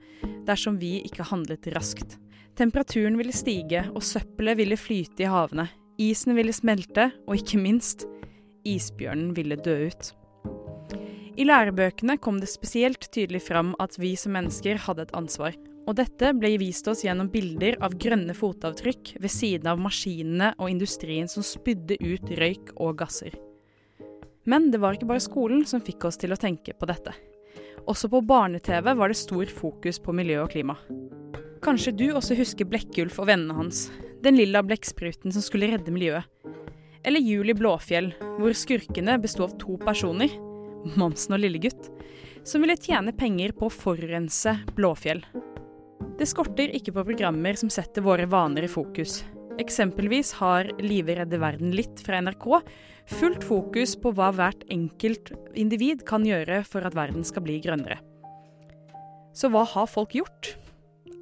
dersom 0.48 0.80
vi 0.82 1.04
ikke 1.04 1.28
handlet 1.30 1.70
raskt. 1.75 2.18
Temperaturen 2.58 3.20
ville 3.20 3.36
stige, 3.36 3.86
og 3.94 4.02
søppelet 4.02 4.58
ville 4.58 4.80
flyte 4.80 5.28
i 5.28 5.30
havene. 5.30 5.68
Isen 6.02 6.34
ville 6.34 6.54
smelte, 6.56 7.12
og 7.28 7.38
ikke 7.38 7.62
minst, 7.62 8.08
isbjørnen 8.67 9.32
ville 9.38 9.58
dø 9.60 9.77
ut. 9.89 10.12
I 11.34 11.46
lærebøkene 11.48 12.20
kom 12.22 12.38
det 12.41 12.51
spesielt 12.51 13.08
tydelig 13.13 13.41
fram 13.48 13.72
at 13.82 13.98
vi 13.98 14.13
som 14.20 14.36
mennesker 14.38 14.77
hadde 14.86 15.08
et 15.08 15.15
ansvar. 15.17 15.55
Og 15.84 15.98
dette 15.98 16.29
ble 16.38 16.53
vist 16.62 16.88
oss 16.88 17.01
gjennom 17.03 17.27
bilder 17.34 17.75
av 17.84 17.98
grønne 18.00 18.36
fotavtrykk 18.38 19.15
ved 19.20 19.34
siden 19.34 19.67
av 19.67 19.82
maskinene 19.82 20.53
og 20.55 20.70
industrien 20.72 21.27
som 21.27 21.43
spydde 21.43 21.98
ut 22.00 22.29
røyk 22.39 22.72
og 22.77 23.01
gasser. 23.01 23.36
Men 24.48 24.70
det 24.72 24.79
var 24.84 24.96
ikke 24.96 25.10
bare 25.10 25.24
skolen 25.24 25.65
som 25.67 25.84
fikk 25.84 26.05
oss 26.08 26.20
til 26.22 26.36
å 26.36 26.39
tenke 26.39 26.75
på 26.77 26.88
dette. 26.88 27.15
Også 27.89 28.08
på 28.12 28.22
barne-TV 28.24 28.93
var 28.96 29.12
det 29.12 29.20
stor 29.20 29.50
fokus 29.51 30.00
på 30.00 30.15
miljø 30.15 30.43
og 30.46 30.53
klima. 30.53 30.77
Kanskje 31.63 31.96
du 31.96 32.10
også 32.12 32.36
husker 32.36 32.67
Blekkulf 32.67 33.20
og 33.20 33.27
vennene 33.32 33.55
hans, 33.58 33.88
den 34.24 34.38
lilla 34.39 34.63
blekkspruten 34.63 35.34
som 35.36 35.43
skulle 35.43 35.72
redde 35.72 35.91
miljøet. 35.96 36.27
Eller 37.04 37.20
Juli 37.20 37.54
Blåfjell, 37.54 38.14
hvor 38.40 38.56
skurkene 38.56 39.18
besto 39.20 39.44
av 39.44 39.58
to 39.60 39.76
personer, 39.82 40.32
Mamsen 40.96 41.36
og 41.36 41.42
Lillegutt, 41.44 41.90
som 42.48 42.64
ville 42.64 42.80
tjene 42.80 43.12
penger 43.16 43.52
på 43.58 43.68
å 43.68 43.74
forurense 43.74 44.56
Blåfjell. 44.78 45.24
Det 46.20 46.28
skorter 46.30 46.72
ikke 46.76 46.94
på 46.96 47.04
programmer 47.08 47.60
som 47.60 47.72
setter 47.74 48.06
våre 48.06 48.28
vaner 48.30 48.68
i 48.68 48.72
fokus. 48.72 49.22
Eksempelvis 49.60 50.32
har 50.40 50.70
Live 50.82 51.18
redde 51.20 51.40
verden 51.42 51.74
litt 51.76 52.00
fra 52.06 52.22
NRK 52.24 52.48
fullt 53.12 53.44
fokus 53.46 53.98
på 54.00 54.14
hva 54.16 54.32
hvert 54.34 54.64
enkelt 54.72 55.34
individ 55.60 56.06
kan 56.08 56.26
gjøre 56.26 56.64
for 56.68 56.88
at 56.88 56.96
verden 56.98 57.28
skal 57.28 57.46
bli 57.46 57.60
grønnere. 57.64 58.00
Så 59.36 59.50
hva 59.52 59.66
har 59.68 59.90
folk 59.90 60.16
gjort? 60.16 60.54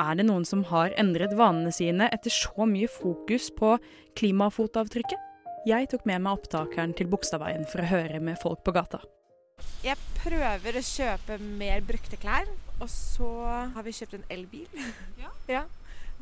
Er 0.01 0.15
det 0.17 0.27
noen 0.29 0.45
som 0.47 0.63
har 0.69 0.93
endret 0.99 1.33
vanene 1.37 1.73
sine 1.75 2.07
etter 2.13 2.33
så 2.33 2.67
mye 2.69 2.89
fokus 2.91 3.49
på 3.55 3.75
klimafotavtrykket? 4.19 5.30
Jeg 5.61 5.91
tok 5.91 6.07
med 6.09 6.23
meg 6.25 6.39
opptakeren 6.39 6.93
til 6.97 7.05
Bogstadveien 7.11 7.67
for 7.69 7.83
å 7.83 7.89
høre 7.91 8.17
med 8.23 8.39
folk 8.41 8.63
på 8.65 8.73
gata. 8.73 8.97
Jeg 9.85 9.93
prøver 10.17 10.79
å 10.79 10.81
kjøpe 10.81 11.37
mer 11.37 11.83
brukte 11.85 12.17
klær, 12.17 12.49
og 12.79 12.89
så 12.89 13.29
har 13.75 13.85
vi 13.85 13.93
kjøpt 13.93 14.15
en 14.17 14.25
elbil. 14.33 14.65
Ja. 15.21 15.29
ja. 15.57 15.61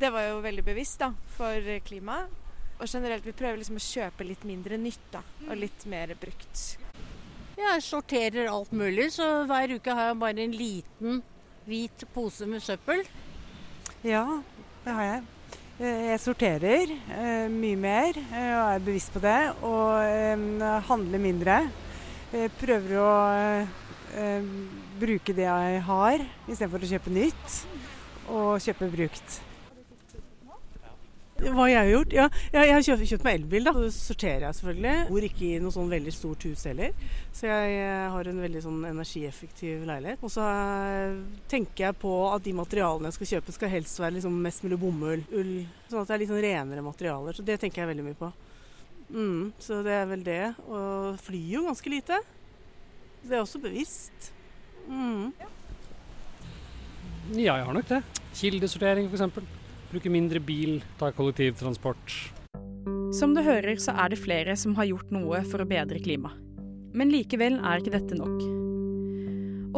Det 0.00 0.12
var 0.12 0.26
jo 0.26 0.42
veldig 0.44 0.66
bevisst 0.66 1.00
da, 1.00 1.14
for 1.38 1.72
klimaet. 1.88 2.36
Og 2.80 2.88
generelt, 2.88 3.24
vi 3.24 3.36
prøver 3.36 3.60
liksom 3.60 3.80
å 3.80 3.84
kjøpe 3.84 4.28
litt 4.28 4.44
mindre 4.48 4.76
nytt 4.80 5.08
da, 5.12 5.24
og 5.48 5.56
litt 5.60 5.88
mer 5.88 6.12
brukt. 6.20 6.62
Jeg 7.60 7.82
sorterer 7.84 8.48
alt 8.48 8.72
mulig, 8.76 9.10
så 9.16 9.42
hver 9.48 9.72
uke 9.76 9.96
har 9.96 10.12
jeg 10.12 10.20
bare 10.20 10.44
en 10.44 10.56
liten 10.56 11.20
hvit 11.68 12.04
pose 12.12 12.48
med 12.48 12.64
søppel. 12.64 13.04
Ja, 14.04 14.42
det 14.84 14.96
har 14.96 15.08
jeg. 15.14 15.28
Eh, 15.80 16.10
jeg 16.10 16.20
sorterer 16.20 16.90
eh, 16.92 17.46
mye 17.48 17.76
mer 17.80 18.18
eh, 18.20 18.50
og 18.52 18.66
er 18.74 18.82
bevisst 18.84 19.14
på 19.14 19.22
det. 19.24 19.38
Og 19.64 20.66
handler 20.90 21.22
mindre. 21.22 21.54
Jeg 22.34 22.52
prøver 22.60 22.98
å 23.00 23.12
bruke 25.00 25.34
det 25.34 25.46
jeg 25.46 25.80
har, 25.86 26.24
istedenfor 26.44 26.84
å 26.84 26.90
kjøpe 26.92 27.14
nytt. 27.16 27.60
Og 28.28 28.60
kjøpe 28.60 28.90
brukt. 28.92 29.40
Hva 31.40 31.66
jeg 31.70 31.78
har 31.78 31.88
gjort? 31.88 32.12
Ja, 32.12 32.26
jeg 32.52 32.72
har 32.74 32.82
kjøpt, 32.84 33.06
kjøpt 33.08 33.24
meg 33.24 33.38
elbil. 33.38 33.64
da. 33.64 33.72
Så 33.72 33.90
sorterer 34.10 34.46
jeg 34.46 34.58
selvfølgelig. 34.58 34.90
Jeg 34.92 35.08
bor 35.08 35.26
ikke 35.30 35.46
i 35.46 35.60
noe 35.64 35.74
sånn 35.74 35.92
veldig 35.92 36.12
stort 36.14 36.44
hus 36.48 36.64
heller, 36.68 36.92
så 37.36 37.48
jeg 37.48 37.78
eh, 37.80 38.08
har 38.14 38.30
en 38.30 38.42
veldig 38.44 38.62
sånn 38.66 38.82
energieffektiv 38.90 39.86
leilighet. 39.88 40.24
Og 40.26 40.32
så 40.34 40.44
eh, 40.44 41.16
tenker 41.50 41.86
jeg 41.88 41.98
på 42.02 42.12
at 42.28 42.44
de 42.44 42.54
materialene 42.56 43.08
jeg 43.08 43.18
skal 43.18 43.32
kjøpe 43.34 43.56
skal 43.56 43.72
helst 43.72 44.02
være 44.02 44.18
liksom 44.18 44.36
mest 44.44 44.66
mulig 44.66 44.80
bomull, 44.82 45.24
ull. 45.32 45.54
Sånn 45.88 46.02
at 46.02 46.10
det 46.10 46.16
er 46.16 46.22
litt 46.24 46.32
sånn 46.32 46.44
renere 46.44 46.84
materialer. 46.84 47.38
Så 47.38 47.46
det 47.46 47.56
tenker 47.62 47.84
jeg 47.84 47.92
veldig 47.94 48.08
mye 48.10 48.20
på. 48.20 48.32
Mm, 49.10 49.46
så 49.58 49.80
det 49.86 49.96
er 49.96 50.10
vel 50.10 50.26
det. 50.26 50.42
Og 50.68 51.16
flyr 51.24 51.56
jo 51.56 51.64
ganske 51.70 51.92
lite. 51.92 52.20
Det 53.24 53.36
er 53.36 53.42
også 53.42 53.62
bevisst. 53.62 54.30
Mm. 54.90 55.32
Ja, 57.36 57.56
jeg 57.56 57.66
har 57.66 57.74
nok 57.74 57.88
det. 57.88 58.02
Kildesortering 58.34 59.08
f.eks. 59.10 59.59
Bruke 59.90 60.10
mindre 60.12 60.38
bil, 60.38 60.78
ta 61.00 61.08
kollektivtransport. 61.10 62.12
Som 63.16 63.32
du 63.34 63.42
hører, 63.42 63.74
så 63.82 63.90
er 63.98 64.12
det 64.12 64.20
flere 64.22 64.54
som 64.54 64.76
har 64.78 64.86
gjort 64.86 65.10
noe 65.10 65.40
for 65.50 65.62
å 65.62 65.66
bedre 65.66 65.98
klimaet. 66.02 66.38
Men 66.94 67.10
likevel 67.10 67.58
er 67.58 67.82
ikke 67.82 67.94
dette 67.94 68.18
nok. 68.18 68.38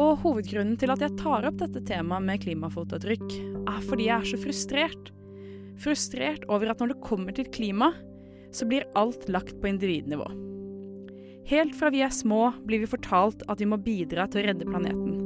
Og 0.01 0.21
hovedgrunnen 0.23 0.77
til 0.81 0.93
at 0.93 1.01
jeg 1.01 1.17
tar 1.19 1.45
opp 1.49 1.57
dette 1.59 1.81
temaet 1.85 2.25
med 2.25 2.41
klimafotavtrykk, 2.45 3.25
er 3.69 3.83
fordi 3.89 4.07
jeg 4.07 4.15
er 4.15 4.29
så 4.29 4.39
frustrert. 4.41 5.11
Frustrert 5.81 6.45
over 6.49 6.69
at 6.69 6.81
når 6.81 6.93
det 6.93 7.03
kommer 7.05 7.33
til 7.33 7.49
klima, 7.53 7.91
så 8.53 8.69
blir 8.69 8.85
alt 8.97 9.25
lagt 9.33 9.57
på 9.61 9.69
individnivå. 9.69 10.25
Helt 11.49 11.73
fra 11.77 11.89
vi 11.93 12.01
er 12.05 12.13
små, 12.13 12.51
blir 12.65 12.85
vi 12.85 12.89
fortalt 12.89 13.41
at 13.49 13.61
vi 13.61 13.69
må 13.69 13.81
bidra 13.81 14.29
til 14.29 14.43
å 14.43 14.47
redde 14.49 14.69
planeten. 14.69 15.17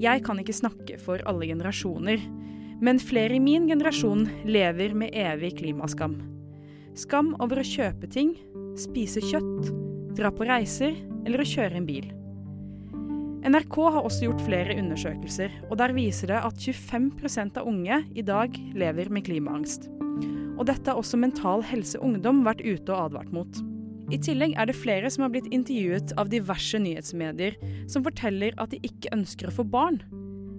Jeg 0.00 0.22
kan 0.24 0.38
ikke 0.40 0.56
snakke 0.56 0.98
for 1.02 1.22
alle 1.28 1.50
generasjoner, 1.50 2.22
men 2.80 3.00
flere 3.02 3.36
i 3.36 3.42
min 3.42 3.68
generasjon 3.68 4.26
lever 4.48 4.94
med 4.96 5.14
evig 5.16 5.56
klimaskam. 5.60 6.18
Skam 6.98 7.34
over 7.40 7.60
å 7.60 7.66
kjøpe 7.66 8.08
ting, 8.10 8.34
spise 8.80 9.22
kjøtt, 9.24 9.70
dra 10.18 10.32
på 10.34 10.48
reiser 10.48 10.96
eller 11.26 11.42
å 11.42 11.48
kjøre 11.48 11.78
en 11.78 11.88
bil. 11.88 12.08
NRK 13.40 13.76
har 13.94 14.04
også 14.04 14.26
gjort 14.26 14.42
flere 14.44 14.76
undersøkelser, 14.76 15.54
og 15.70 15.78
der 15.80 15.94
viser 15.96 16.28
det 16.28 16.42
at 16.44 16.60
25% 16.60 17.56
av 17.60 17.68
unge 17.68 18.02
i 18.12 18.24
dag 18.26 18.56
lever 18.76 19.08
med 19.08 19.24
klimaangst. 19.28 19.88
Og 20.60 20.66
dette 20.68 20.92
har 20.92 21.00
også 21.00 21.16
Mental 21.20 21.64
Helse 21.64 22.00
Ungdom 22.04 22.42
vært 22.44 22.60
ute 22.60 22.92
og 22.92 23.06
advart 23.08 23.32
mot. 23.32 23.62
I 24.12 24.18
tillegg 24.20 24.56
er 24.58 24.68
det 24.68 24.76
flere 24.76 25.08
som 25.12 25.24
har 25.24 25.32
blitt 25.32 25.48
intervjuet 25.54 26.12
av 26.20 26.28
diverse 26.32 26.80
nyhetsmedier 26.82 27.56
som 27.88 28.04
forteller 28.04 28.56
at 28.60 28.74
de 28.74 28.82
ikke 28.84 29.12
ønsker 29.16 29.48
å 29.48 29.54
få 29.60 29.64
barn, 29.64 30.02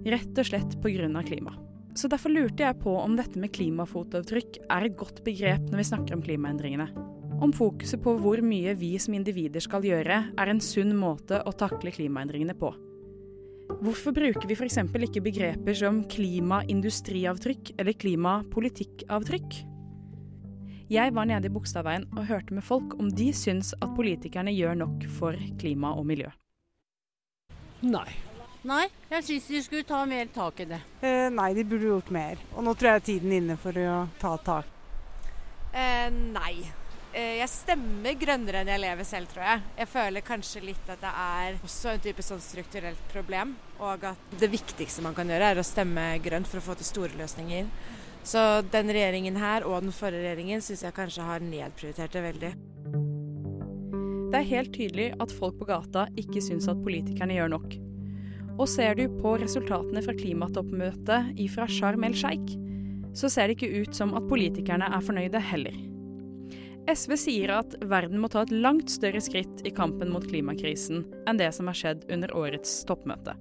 rett 0.08 0.40
og 0.40 0.48
slett 0.48 0.78
pga. 0.82 1.22
klima. 1.22 1.54
Så 1.94 2.08
derfor 2.08 2.32
lurte 2.32 2.64
jeg 2.64 2.78
på 2.80 2.94
om 2.96 3.16
dette 3.18 3.40
med 3.40 3.52
klimafotavtrykk 3.52 4.62
er 4.64 4.86
et 4.86 4.96
godt 4.96 5.20
begrep 5.26 5.66
når 5.68 5.82
vi 5.82 5.88
snakker 5.90 6.16
om 6.16 6.22
klimaendringene. 6.24 6.88
Om 7.42 7.52
fokuset 7.56 8.00
på 8.00 8.14
hvor 8.22 8.40
mye 8.44 8.72
vi 8.78 8.94
som 9.02 9.16
individer 9.18 9.60
skal 9.60 9.84
gjøre, 9.84 10.18
er 10.38 10.52
en 10.52 10.62
sunn 10.62 10.94
måte 10.96 11.42
å 11.42 11.52
takle 11.58 11.92
klimaendringene 11.92 12.54
på. 12.56 12.70
Hvorfor 13.82 14.14
bruker 14.14 14.48
vi 14.48 14.56
f.eks. 14.56 14.78
ikke 15.08 15.24
begreper 15.24 15.76
som 15.76 16.02
klimaindustriavtrykk 16.12 17.74
eller 17.80 17.98
klimapolitikkavtrykk? 17.98 19.60
Jeg 20.92 21.14
var 21.16 21.28
nede 21.28 21.48
i 21.48 21.52
Bogstadveien 21.52 22.04
og 22.12 22.26
hørte 22.28 22.54
med 22.54 22.64
folk 22.66 22.98
om 23.00 23.08
de 23.08 23.30
syns 23.36 23.72
at 23.80 23.94
politikerne 23.96 24.52
gjør 24.52 24.76
nok 24.84 25.06
for 25.18 25.38
klima 25.60 25.94
og 25.96 26.04
miljø. 26.10 26.28
Nei, 27.82 28.06
Nei, 28.62 28.84
jeg 29.10 29.24
syns 29.26 29.48
de 29.50 29.60
skulle 29.64 29.86
ta 29.86 30.04
mer 30.06 30.28
tak 30.30 30.60
i 30.62 30.68
det. 30.70 30.78
Eh, 31.02 31.26
nei, 31.34 31.48
de 31.56 31.64
burde 31.66 31.88
gjort 31.88 32.12
mer. 32.14 32.38
Og 32.54 32.62
nå 32.62 32.76
tror 32.78 32.94
jeg 32.94 33.08
tiden 33.08 33.32
er 33.32 33.42
inne 33.42 33.56
for 33.58 33.74
å 33.74 33.96
ta 34.20 34.36
tak. 34.38 34.70
Eh, 35.74 36.06
nei. 36.12 36.62
Eh, 37.12 37.40
jeg 37.40 37.50
stemmer 37.50 38.14
grønnere 38.16 38.62
enn 38.62 38.70
jeg 38.70 38.82
lever 38.84 39.08
selv, 39.08 39.32
tror 39.32 39.44
jeg. 39.48 39.64
Jeg 39.82 39.90
føler 39.90 40.24
kanskje 40.24 40.64
litt 40.64 40.94
at 40.94 41.02
det 41.02 41.12
er 41.24 41.58
også 41.58 41.90
en 41.90 42.06
type 42.06 42.24
sånn 42.24 42.44
strukturelt 42.44 43.02
problem. 43.10 43.56
Og 43.82 44.06
at 44.12 44.38
det 44.38 44.52
viktigste 44.52 45.02
man 45.04 45.18
kan 45.18 45.28
gjøre, 45.28 45.50
er 45.52 45.60
å 45.60 45.66
stemme 45.66 46.06
grønt 46.22 46.48
for 46.48 46.62
å 46.62 46.66
få 46.70 46.78
til 46.78 46.88
store 46.92 47.18
løsninger. 47.18 47.68
Så 48.22 48.62
den 48.70 48.94
regjeringen 48.94 49.42
her 49.42 49.66
og 49.66 49.80
den 49.82 49.92
forrige 49.96 50.22
regjeringen 50.22 50.62
syns 50.62 50.86
jeg 50.86 50.94
kanskje 50.94 51.26
har 51.26 51.42
nedprioritert 51.42 52.14
det 52.14 52.28
veldig. 52.30 52.52
Det 54.32 54.38
er 54.38 54.52
helt 54.54 54.70
tydelig 54.72 55.10
at 55.20 55.34
folk 55.34 55.58
på 55.58 55.66
gata 55.68 56.06
ikke 56.16 56.40
syns 56.40 56.70
at 56.70 56.78
politikerne 56.86 57.34
gjør 57.36 57.58
nok. 57.58 57.74
Og 58.62 58.68
ser 58.70 58.94
du 58.94 59.08
på 59.18 59.34
resultatene 59.42 60.00
fra 60.04 60.12
klimatoppmøtet 60.14 61.40
ifra 61.42 61.64
Sharm 61.66 62.04
el 62.06 62.14
Sheikh, 62.14 62.54
så 63.10 63.26
ser 63.26 63.50
det 63.50 63.56
ikke 63.56 63.82
ut 63.82 63.96
som 63.98 64.14
at 64.14 64.28
politikerne 64.30 64.86
er 64.86 65.02
fornøyde 65.02 65.40
heller. 65.42 65.74
SV 66.86 67.16
sier 67.18 67.52
at 67.56 67.74
verden 67.90 68.22
må 68.22 68.30
ta 68.30 68.44
et 68.46 68.54
langt 68.54 68.90
større 68.90 69.18
skritt 69.22 69.66
i 69.66 69.74
kampen 69.74 70.14
mot 70.14 70.24
klimakrisen 70.30 71.02
enn 71.26 71.42
det 71.42 71.50
som 71.58 71.66
har 71.70 71.78
skjedd 71.78 72.06
under 72.14 72.34
årets 72.38 72.80
toppmøte. 72.86 73.34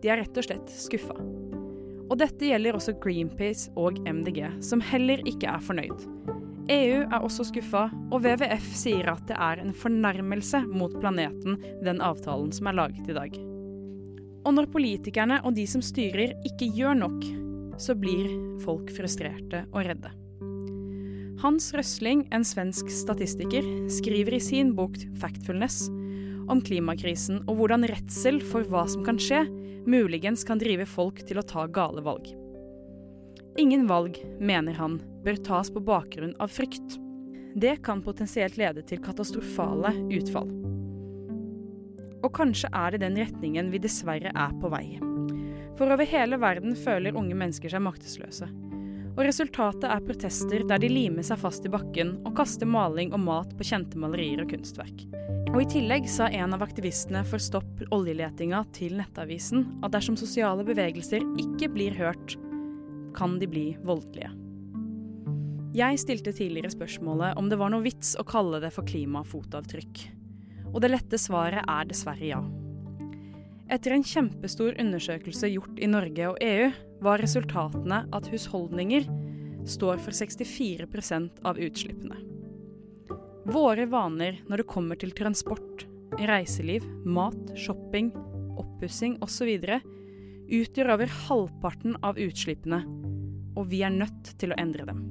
De 0.00 0.12
er 0.12 0.22
rett 0.22 0.40
og 0.40 0.48
slett 0.48 0.72
skuffa. 0.72 1.16
Og 2.08 2.18
dette 2.20 2.48
gjelder 2.48 2.76
også 2.76 2.96
Greenpeace 3.04 3.72
og 3.80 4.00
MDG, 4.08 4.46
som 4.64 4.80
heller 4.84 5.20
ikke 5.28 5.48
er 5.48 5.64
fornøyd. 5.64 6.04
EU 6.72 7.00
er 7.04 7.18
også 7.20 7.50
skuffa, 7.52 7.90
og 8.08 8.22
WWF 8.24 8.68
sier 8.80 9.12
at 9.12 9.24
det 9.28 9.36
er 9.36 9.60
en 9.60 9.76
fornærmelse 9.76 10.64
mot 10.72 10.96
planeten, 11.04 11.60
den 11.84 12.00
avtalen 12.04 12.52
som 12.56 12.72
er 12.72 12.80
laget 12.80 13.12
i 13.12 13.16
dag. 13.16 13.44
Og 14.44 14.52
når 14.52 14.68
politikerne 14.72 15.40
og 15.44 15.56
de 15.56 15.64
som 15.68 15.82
styrer 15.84 16.34
ikke 16.46 16.68
gjør 16.76 16.98
nok, 17.00 17.24
så 17.80 17.96
blir 17.96 18.28
folk 18.62 18.92
frustrerte 18.94 19.64
og 19.72 19.82
redde. 19.88 20.12
Hans 21.42 21.72
Røsling, 21.76 22.24
en 22.32 22.44
svensk 22.46 22.88
statistiker, 22.92 23.66
skriver 23.92 24.36
i 24.38 24.40
sin 24.40 24.72
bok 24.76 24.96
'Factfulness' 25.18 25.90
om 26.48 26.60
klimakrisen 26.60 27.42
og 27.48 27.58
hvordan 27.58 27.86
redsel 27.88 28.40
for 28.44 28.66
hva 28.68 28.84
som 28.88 29.04
kan 29.04 29.20
skje, 29.20 29.44
muligens 29.88 30.44
kan 30.44 30.60
drive 30.60 30.86
folk 30.88 31.24
til 31.28 31.40
å 31.40 31.46
ta 31.46 31.66
gale 31.66 32.04
valg. 32.04 32.30
Ingen 33.60 33.86
valg, 33.86 34.18
mener 34.40 34.72
han, 34.80 34.98
bør 35.24 35.36
tas 35.46 35.70
på 35.70 35.82
bakgrunn 35.84 36.34
av 36.42 36.52
frykt. 36.52 36.98
Det 37.54 37.78
kan 37.86 38.02
potensielt 38.02 38.58
lede 38.58 38.82
til 38.82 39.02
katastrofale 39.04 39.94
utfall. 40.10 40.63
Og 42.24 42.32
kanskje 42.36 42.70
er 42.72 42.94
det 42.94 43.04
den 43.04 43.18
retningen 43.20 43.68
vi 43.72 43.82
dessverre 43.84 44.32
er 44.32 44.54
på 44.60 44.70
vei. 44.72 44.86
For 45.78 45.90
over 45.90 46.06
hele 46.08 46.38
verden 46.40 46.76
føler 46.78 47.16
unge 47.18 47.36
mennesker 47.36 47.72
seg 47.72 47.82
maktesløse. 47.84 48.48
Og 49.14 49.20
resultatet 49.22 49.86
er 49.86 50.02
protester 50.02 50.64
der 50.66 50.80
de 50.82 50.90
limer 50.90 51.26
seg 51.26 51.38
fast 51.38 51.66
i 51.66 51.70
bakken 51.70 52.16
og 52.24 52.34
kaster 52.38 52.66
maling 52.66 53.12
og 53.14 53.22
mat 53.22 53.52
på 53.58 53.66
kjente 53.68 54.00
malerier 54.00 54.42
og 54.42 54.50
kunstverk. 54.50 55.04
Og 55.54 55.60
I 55.62 55.68
tillegg 55.70 56.08
sa 56.10 56.26
en 56.34 56.56
av 56.56 56.64
aktivistene 56.66 57.22
for 57.28 57.42
Stopp 57.42 57.84
oljeletinga 57.94 58.64
til 58.74 58.96
Nettavisen 58.98 59.68
at 59.86 59.94
dersom 59.94 60.18
sosiale 60.18 60.66
bevegelser 60.66 61.22
ikke 61.38 61.70
blir 61.76 61.94
hørt, 61.94 62.34
kan 63.14 63.38
de 63.38 63.46
bli 63.46 63.68
voldelige. 63.86 64.32
Jeg 65.74 65.98
stilte 66.02 66.34
tidligere 66.34 66.70
spørsmålet 66.74 67.38
om 67.38 67.46
det 67.50 67.58
var 67.58 67.70
noe 67.70 67.86
vits 67.86 68.14
å 68.18 68.26
kalle 68.26 68.60
det 68.62 68.70
for 68.74 68.86
klimafotavtrykk. 68.86 70.04
Og 70.74 70.82
det 70.82 70.90
lette 70.90 71.18
svaret 71.22 71.62
er 71.70 71.88
dessverre 71.88 72.26
ja. 72.26 72.42
Etter 73.72 73.94
en 73.94 74.04
kjempestor 74.04 74.74
undersøkelse 74.82 75.48
gjort 75.54 75.78
i 75.80 75.88
Norge 75.88 76.26
og 76.32 76.42
EU, 76.44 76.68
var 77.04 77.22
resultatene 77.22 78.02
at 78.16 78.28
husholdninger 78.32 79.06
står 79.68 80.02
for 80.02 80.16
64% 80.16 81.40
av 81.48 81.60
utslippene. 81.62 82.20
Våre 83.44 83.86
vaner 83.88 84.40
når 84.48 84.62
det 84.62 84.68
kommer 84.68 85.00
til 85.00 85.12
transport, 85.16 85.84
reiseliv, 86.20 86.84
mat, 87.04 87.54
shopping, 87.58 88.12
oppussing 88.60 89.18
osv. 89.24 89.50
utgjør 90.44 90.92
over 90.94 91.12
halvparten 91.26 91.98
av 92.04 92.20
utslippene, 92.20 92.82
og 93.54 93.68
vi 93.70 93.82
er 93.86 93.92
nødt 93.94 94.34
til 94.40 94.52
å 94.52 94.60
endre 94.60 94.88
dem. 94.88 95.04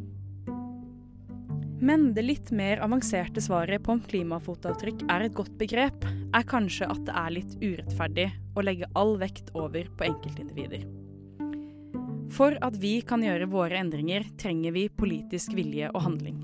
Men 1.84 2.14
det 2.16 2.24
litt 2.24 2.52
mer 2.56 2.80
avanserte 2.86 3.42
svaret 3.44 3.84
på 3.84 3.92
om 3.98 4.02
klimafotavtrykk 4.08 5.04
er 5.12 5.26
et 5.26 5.34
godt 5.36 5.58
begrep, 5.60 6.06
er 6.08 6.46
kanskje 6.48 6.88
at 6.88 7.02
det 7.10 7.16
er 7.20 7.34
litt 7.36 7.58
urettferdig 7.60 8.30
å 8.56 8.64
legge 8.64 8.88
all 8.96 9.18
vekt 9.20 9.52
over 9.52 9.90
på 9.98 10.08
enkeltindivider. 10.08 10.86
For 12.34 12.56
at 12.64 12.80
vi 12.80 12.96
kan 13.06 13.26
gjøre 13.26 13.50
våre 13.52 13.82
endringer, 13.82 14.24
trenger 14.40 14.74
vi 14.78 14.88
politisk 14.88 15.54
vilje 15.58 15.92
og 15.92 16.06
handling. 16.08 16.40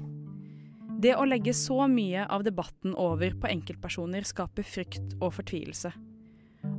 Det 0.99 1.15
å 1.15 1.23
legge 1.23 1.55
så 1.55 1.87
mye 1.87 2.27
av 2.27 2.43
debatten 2.43 2.91
over 2.99 3.31
på 3.39 3.47
enkeltpersoner 3.47 4.27
skaper 4.27 4.67
frykt 4.67 5.15
og 5.21 5.31
fortvilelse. 5.39 5.93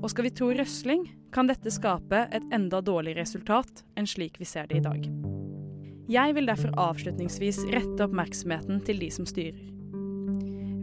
Og 0.02 0.09
skal 0.12 0.29
vi 0.29 0.37
tro 0.37 0.50
røsling, 0.52 1.09
kan 1.33 1.49
dette 1.49 1.73
skape 1.73 2.26
et 2.29 2.52
enda 2.52 2.85
dårligere 2.85 3.25
resultat 3.25 3.87
enn 3.97 4.11
slik 4.11 4.37
vi 4.37 4.52
ser 4.52 4.69
det 4.69 4.83
i 4.83 4.85
dag. 4.85 5.09
Jeg 6.11 6.35
vil 6.35 6.49
derfor 6.49 6.73
avslutningsvis 6.75 7.61
rette 7.71 8.02
oppmerksomheten 8.02 8.81
til 8.83 8.99
de 8.99 9.11
som 9.14 9.29
styrer. 9.29 9.61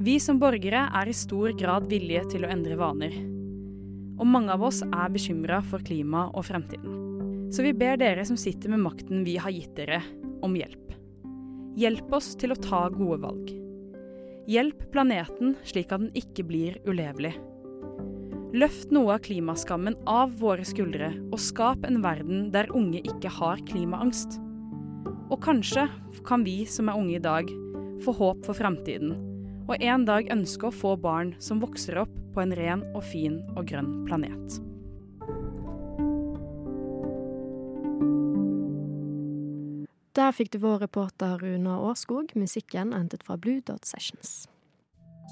Vi 0.07 0.13
som 0.23 0.37
borgere 0.39 0.85
er 0.95 1.09
i 1.11 1.15
stor 1.19 1.51
grad 1.59 1.89
villige 1.91 2.21
til 2.31 2.45
å 2.47 2.51
endre 2.53 2.77
vaner. 2.79 3.17
Og 4.15 4.23
mange 4.23 4.55
av 4.55 4.63
oss 4.63 4.79
er 4.85 5.11
bekymra 5.11 5.59
for 5.67 5.83
klimaet 5.83 6.31
og 6.31 6.47
fremtiden. 6.47 7.51
Så 7.51 7.65
vi 7.65 7.73
ber 7.75 7.99
dere 7.99 8.23
som 8.29 8.39
sitter 8.39 8.71
med 8.71 8.85
makten 8.85 9.27
vi 9.27 9.35
har 9.41 9.51
gitt 9.51 9.75
dere, 9.75 9.99
om 10.47 10.55
hjelp. 10.55 10.95
Hjelp 11.75 12.15
oss 12.15 12.31
til 12.39 12.55
å 12.55 12.59
ta 12.63 12.85
gode 12.95 13.19
valg. 13.27 13.51
Hjelp 14.47 14.87
planeten 14.95 15.57
slik 15.67 15.91
at 15.91 16.05
den 16.05 16.15
ikke 16.15 16.47
blir 16.47 16.79
ulevelig. 16.87 17.35
Løft 18.55 18.95
noe 18.95 19.17
av 19.17 19.25
klimaskammen 19.27 19.99
av 20.07 20.39
våre 20.39 20.63
skuldre, 20.63 21.11
og 21.35 21.39
skap 21.43 21.83
en 21.83 21.99
verden 21.99 22.47
der 22.55 22.71
unge 22.71 23.03
ikke 23.03 23.33
har 23.41 23.59
klimaangst. 23.67 24.39
Og 25.27 25.41
kanskje 25.43 25.87
kan 26.27 26.45
vi 26.47 26.61
som 26.69 26.87
er 26.87 26.99
unge 26.99 27.17
i 27.17 27.23
dag, 27.23 27.49
få 28.03 28.13
håp 28.15 28.45
for 28.47 28.55
framtiden, 28.55 29.15
og 29.67 29.75
en 29.83 30.05
dag 30.07 30.29
ønske 30.31 30.69
å 30.69 30.75
få 30.75 30.95
barn 31.01 31.33
som 31.43 31.59
vokser 31.59 31.99
opp 32.03 32.13
på 32.33 32.43
en 32.43 32.55
ren 32.55 32.85
og 32.93 33.03
fin 33.03 33.41
og 33.57 33.67
grønn 33.67 33.91
planet. 34.07 34.61
Der 40.17 40.31
fikk 40.33 40.55
du 40.55 40.61
vår 40.63 40.79
reporter 40.87 41.37
Runa 41.37 41.75
Årskog. 41.85 42.31
Musikken 42.33 42.95
hentet 42.95 43.21
fra 43.27 43.35
Blue 43.37 43.61
Dot 43.61 43.85
Sessions. 43.85 44.47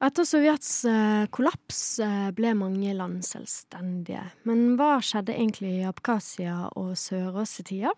Etter 0.00 0.24
Sovjets 0.24 0.84
eh, 0.84 1.26
kollaps 1.28 1.98
eh, 2.00 2.30
ble 2.32 2.54
mange 2.56 2.94
land 2.96 3.20
selvstendige. 3.26 4.22
Men 4.48 4.78
hva 4.80 4.94
skjedde 5.04 5.34
egentlig 5.34 5.74
i 5.76 5.84
Abkhasia 5.84 6.70
og 6.80 6.94
Sør-Ossetia? 6.96 7.92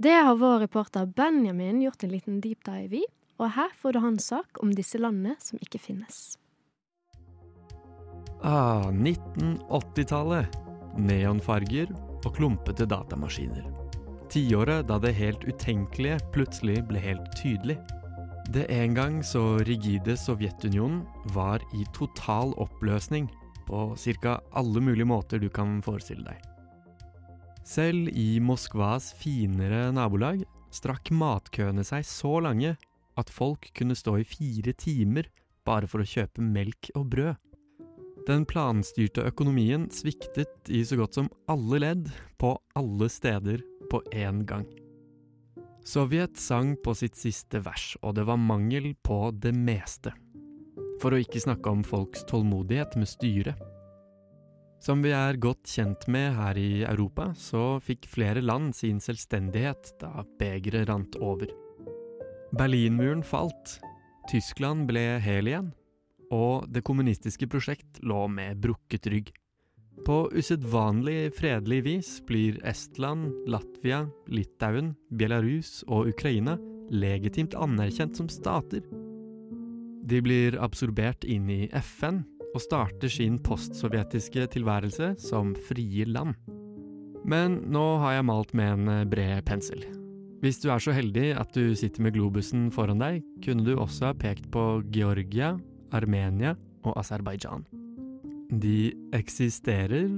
Det 0.00 0.14
har 0.14 0.38
vår 0.40 0.62
reporter 0.64 1.04
Benjamin 1.04 1.82
gjort 1.84 2.06
en 2.06 2.14
liten 2.14 2.38
deep 2.40 2.64
dive 2.64 3.02
i, 3.02 3.04
og 3.36 3.52
her 3.58 3.74
får 3.76 3.92
du 3.92 4.00
hans 4.06 4.30
sak 4.32 4.62
om 4.64 4.72
disse 4.72 4.96
landene 4.96 5.36
som 5.42 5.60
ikke 5.60 5.82
finnes. 5.82 6.38
Ah, 8.40 8.88
1980-tallet. 8.88 10.48
Neonfarger 10.96 11.92
og 12.22 12.32
klumpete 12.38 12.88
datamaskiner. 12.88 13.68
Tiåret 14.32 14.88
da 14.88 14.96
det 15.02 15.12
helt 15.20 15.44
utenkelige 15.44 16.22
plutselig 16.32 16.80
ble 16.88 17.04
helt 17.04 17.28
tydelig. 17.36 17.76
Det 18.48 18.64
en 18.72 18.94
gang 18.96 19.16
så 19.24 19.58
rigide 19.58 20.14
Sovjetunionen 20.16 21.02
var 21.34 21.60
i 21.76 21.84
total 21.92 22.54
oppløsning 22.56 23.26
på 23.68 23.80
ca. 24.00 24.38
alle 24.56 24.80
mulige 24.80 25.04
måter 25.04 25.38
du 25.38 25.50
kan 25.52 25.82
forestille 25.84 26.24
deg. 26.24 26.40
Selv 27.68 28.08
i 28.16 28.40
Moskvas 28.40 29.10
finere 29.20 29.90
nabolag 29.92 30.46
strakk 30.72 31.12
matkøene 31.12 31.84
seg 31.84 32.06
så 32.08 32.38
lange 32.40 32.78
at 33.20 33.28
folk 33.28 33.68
kunne 33.76 33.98
stå 33.98 34.16
i 34.22 34.24
fire 34.24 34.72
timer 34.72 35.28
bare 35.68 35.90
for 35.90 36.00
å 36.00 36.08
kjøpe 36.08 36.40
melk 36.40 36.88
og 36.96 37.04
brød. 37.12 37.36
Den 38.28 38.48
planstyrte 38.48 39.28
økonomien 39.28 39.90
sviktet 39.92 40.72
i 40.72 40.80
så 40.88 40.96
godt 40.96 41.20
som 41.20 41.28
alle 41.52 41.84
ledd 41.84 42.08
på 42.40 42.56
alle 42.76 43.12
steder 43.12 43.60
på 43.92 44.00
én 44.16 44.46
gang. 44.48 44.64
Sovjet 45.88 46.36
sang 46.36 46.74
på 46.84 46.92
sitt 46.92 47.16
siste 47.16 47.62
vers, 47.64 47.94
og 48.04 48.18
det 48.18 48.26
var 48.28 48.36
mangel 48.36 48.90
på 49.00 49.30
det 49.32 49.54
meste. 49.56 50.12
For 51.00 51.14
å 51.14 51.20
ikke 51.22 51.40
snakke 51.40 51.72
om 51.72 51.80
folks 51.86 52.26
tålmodighet 52.28 52.98
med 53.00 53.08
styret. 53.08 53.62
Som 54.84 55.00
vi 55.00 55.14
er 55.16 55.40
godt 55.40 55.64
kjent 55.72 56.04
med 56.12 56.36
her 56.36 56.60
i 56.60 56.82
Europa, 56.84 57.30
så 57.32 57.78
fikk 57.80 58.04
flere 58.12 58.44
land 58.44 58.76
sin 58.76 59.00
selvstendighet 59.00 59.94
da 60.02 60.26
begeret 60.36 60.90
rant 60.90 61.16
over. 61.24 61.48
Berlinmuren 62.52 63.24
falt, 63.24 63.78
Tyskland 64.28 64.84
ble 64.90 65.06
hel 65.24 65.48
igjen, 65.48 65.72
og 66.28 66.68
det 66.68 66.84
kommunistiske 66.84 67.48
prosjekt 67.48 68.02
lå 68.04 68.26
med 68.28 68.60
brukket 68.60 69.08
rygg. 69.08 69.32
På 70.06 70.30
usedvanlig 70.32 71.34
fredelig 71.36 71.82
vis 71.84 72.10
blir 72.26 72.58
Estland, 72.66 73.32
Latvia, 73.50 74.06
Litauen, 74.28 74.94
Belarus 75.10 75.82
og 75.88 76.08
Ukraina 76.12 76.56
legitimt 76.90 77.54
anerkjent 77.54 78.16
som 78.16 78.28
stater. 78.32 78.84
De 80.08 80.20
blir 80.24 80.56
absorbert 80.62 81.24
inn 81.28 81.50
i 81.52 81.66
FN 81.74 82.22
og 82.54 82.62
starter 82.64 83.12
sin 83.12 83.36
postsovjetiske 83.44 84.46
tilværelse 84.54 85.12
som 85.20 85.52
frie 85.68 86.08
land. 86.08 86.36
Men 87.28 87.60
nå 87.68 87.84
har 88.00 88.18
jeg 88.18 88.28
malt 88.30 88.54
med 88.56 88.88
en 88.88 89.10
bred 89.10 89.44
pensel. 89.48 89.84
Hvis 90.40 90.60
du 90.62 90.70
er 90.70 90.80
så 90.80 90.94
heldig 90.94 91.32
at 91.36 91.50
du 91.56 91.74
sitter 91.76 92.04
med 92.06 92.14
globusen 92.14 92.68
foran 92.72 93.02
deg, 93.02 93.20
kunne 93.44 93.66
du 93.66 93.74
også 93.74 94.12
ha 94.12 94.14
pekt 94.16 94.46
på 94.54 94.64
Georgia, 94.94 95.56
Armenia 95.92 96.54
og 96.86 96.94
Aserbajdsjan. 97.02 97.66
De 98.50 98.94
eksisterer 99.12 100.08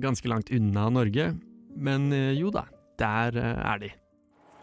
ganske 0.00 0.28
langt 0.28 0.50
unna 0.50 0.88
Norge, 0.90 1.34
men 1.76 2.12
eh, 2.12 2.32
jo 2.38 2.50
da, 2.54 2.68
der 2.98 3.34
eh, 3.34 3.72
er 3.72 3.78
de. 3.82 3.90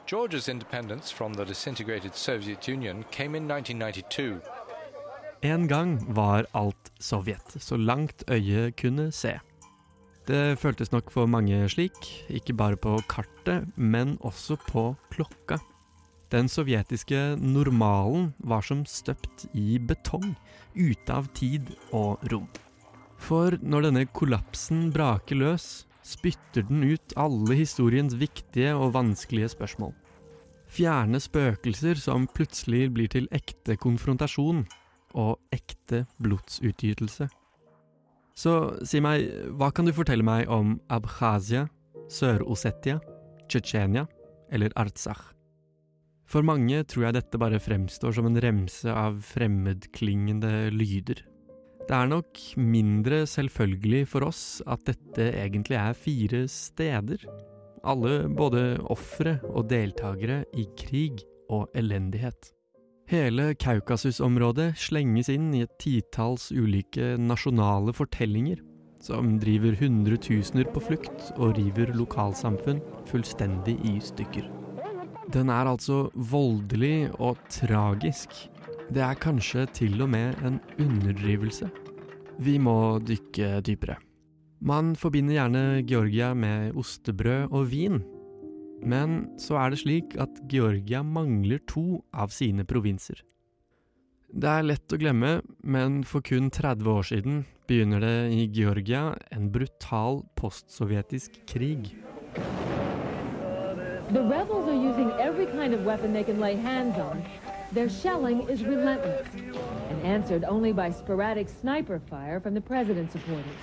Georgia's 0.07 0.47
independence 0.47 1.11
from 1.13 1.33
the 1.33 1.45
disintegrated 1.45 2.15
Soviet 2.15 2.69
Union 2.69 3.03
came 3.11 3.35
in 3.37 3.51
1992. 3.51 4.39
En 5.41 5.67
gang 5.67 6.15
var 6.15 6.45
alt 6.53 6.91
Sovjet, 6.99 7.57
så 7.59 7.77
langt 7.77 8.23
øyet 8.31 8.75
kunne 8.81 9.11
se. 9.11 9.39
Det 10.27 10.59
føltes 10.59 10.91
nok 10.91 11.11
for 11.11 11.25
mange 11.25 11.69
slik, 11.69 12.25
ikke 12.29 12.53
bare 12.53 12.75
på 12.75 12.97
kartet, 13.09 13.67
men 13.75 14.17
også 14.21 14.55
på 14.67 14.95
klokka. 15.11 15.57
Den 16.31 16.47
sovjetiske 16.47 17.35
normalen 17.39 18.33
var 18.39 18.61
som 18.61 18.85
støpt 18.85 19.45
i 19.53 19.77
betong, 19.79 20.35
ute 20.75 21.13
av 21.13 21.27
tid 21.35 21.71
og 21.91 22.19
rom. 22.31 22.47
For 23.17 23.57
når 23.61 23.87
denne 23.87 24.05
kollapsen 24.13 24.89
braker 24.93 25.39
løs, 25.41 25.87
spytter 26.07 26.63
den 26.69 26.85
ut 26.87 27.15
alle 27.19 27.57
historiens 27.59 28.15
viktige 28.15 28.75
og 28.77 28.93
vanskelige 28.95 29.51
spørsmål. 29.55 29.95
Fjerne 30.71 31.19
spøkelser 31.23 31.99
som 31.99 32.27
plutselig 32.27 32.87
blir 32.95 33.11
til 33.11 33.27
ekte 33.35 33.77
konfrontasjon 33.79 34.65
og 35.17 35.55
ekte 35.55 36.05
blodsutgytelse. 36.23 37.29
Så 38.37 38.53
si 38.85 39.01
meg, 39.01 39.25
hva 39.57 39.71
kan 39.73 39.87
du 39.87 39.95
fortelle 39.95 40.25
meg 40.25 40.51
om 40.51 40.75
Abkhazia, 40.93 41.65
Sør-Ossetia, 42.13 42.99
Tsjetsjenia 43.47 44.05
eller 44.53 44.75
Artsakh? 44.77 45.33
For 46.27 46.43
mange 46.43 46.83
tror 46.91 47.07
jeg 47.07 47.17
dette 47.17 47.39
bare 47.39 47.59
fremstår 47.63 48.13
som 48.13 48.27
en 48.27 48.39
remse 48.43 48.91
av 48.91 49.21
fremmedklingende 49.23 50.67
lyder. 50.75 51.23
Det 51.87 51.95
er 51.95 52.09
nok 52.11 52.39
mindre 52.59 53.21
selvfølgelig 53.31 54.07
for 54.11 54.27
oss 54.27 54.59
at 54.67 54.81
dette 54.89 55.29
egentlig 55.39 55.77
er 55.79 55.95
fire 55.95 56.41
steder. 56.51 57.21
Alle 57.87 58.27
både 58.27 58.63
ofre 58.91 59.37
og 59.53 59.69
deltakere 59.71 60.41
i 60.51 60.65
krig 60.75 61.23
og 61.47 61.69
elendighet. 61.79 62.51
Hele 63.07 63.53
Kaukasus-området 63.55 64.73
slenges 64.75 65.29
inn 65.31 65.53
i 65.55 65.63
et 65.63 65.77
titalls 65.79 66.49
ulike 66.51 67.13
nasjonale 67.23 67.95
fortellinger, 67.95 68.59
som 68.99 69.37
driver 69.39 69.77
hundretusener 69.79 70.67
på 70.73 70.83
flukt 70.89 71.29
og 71.37 71.55
river 71.55 71.95
lokalsamfunn 71.95 72.83
fullstendig 73.07 73.77
i 73.87 73.95
stykker. 74.03 74.51
Den 75.31 75.47
er 75.55 75.71
altså 75.71 76.09
voldelig 76.15 77.13
og 77.15 77.39
tragisk. 77.47 78.35
Det 78.87 79.03
er 79.03 79.19
kanskje 79.19 79.65
til 79.75 80.01
og 80.01 80.07
med 80.13 80.37
en 80.47 80.61
underdrivelse. 80.79 81.67
Vi 82.39 82.55
må 82.57 82.99
dykke 83.03 83.59
dypere. 83.65 83.97
Man 84.63 84.95
forbinder 84.95 85.35
gjerne 85.35 85.63
Georgia 85.85 86.33
med 86.33 86.77
ostebrød 86.79 87.51
og 87.51 87.71
vin. 87.71 87.99
Men 88.81 89.25
så 89.41 89.57
er 89.59 89.73
det 89.73 89.81
slik 89.81 90.15
at 90.21 90.39
Georgia 90.49 91.03
mangler 91.03 91.59
to 91.67 92.05
av 92.13 92.31
sine 92.31 92.63
provinser. 92.63 93.19
Det 94.31 94.47
er 94.47 94.65
lett 94.69 94.93
å 94.93 94.99
glemme, 94.99 95.41
men 95.63 96.01
for 96.07 96.23
kun 96.23 96.49
30 96.53 96.87
år 96.91 97.05
siden 97.11 97.43
begynner 97.67 97.99
det 98.03 98.17
i 98.31 98.47
Georgia 98.55 99.17
en 99.35 99.51
brutal 99.51 100.23
postsovjetisk 100.39 101.41
krig. 101.47 101.91
The 104.13 104.23
rebels 104.23 104.67
are 104.71 104.79
using 104.79 105.11
every 105.19 105.45
kind 105.47 105.73
of 105.73 105.83
weapon 105.83 106.13
they 106.13 106.23
can 106.23 106.39
lay 106.39 106.55
hands 106.55 106.95
on. 106.97 107.23
Their 107.73 107.89
shelling 107.89 108.49
is 108.49 108.63
relentless. 108.63 109.27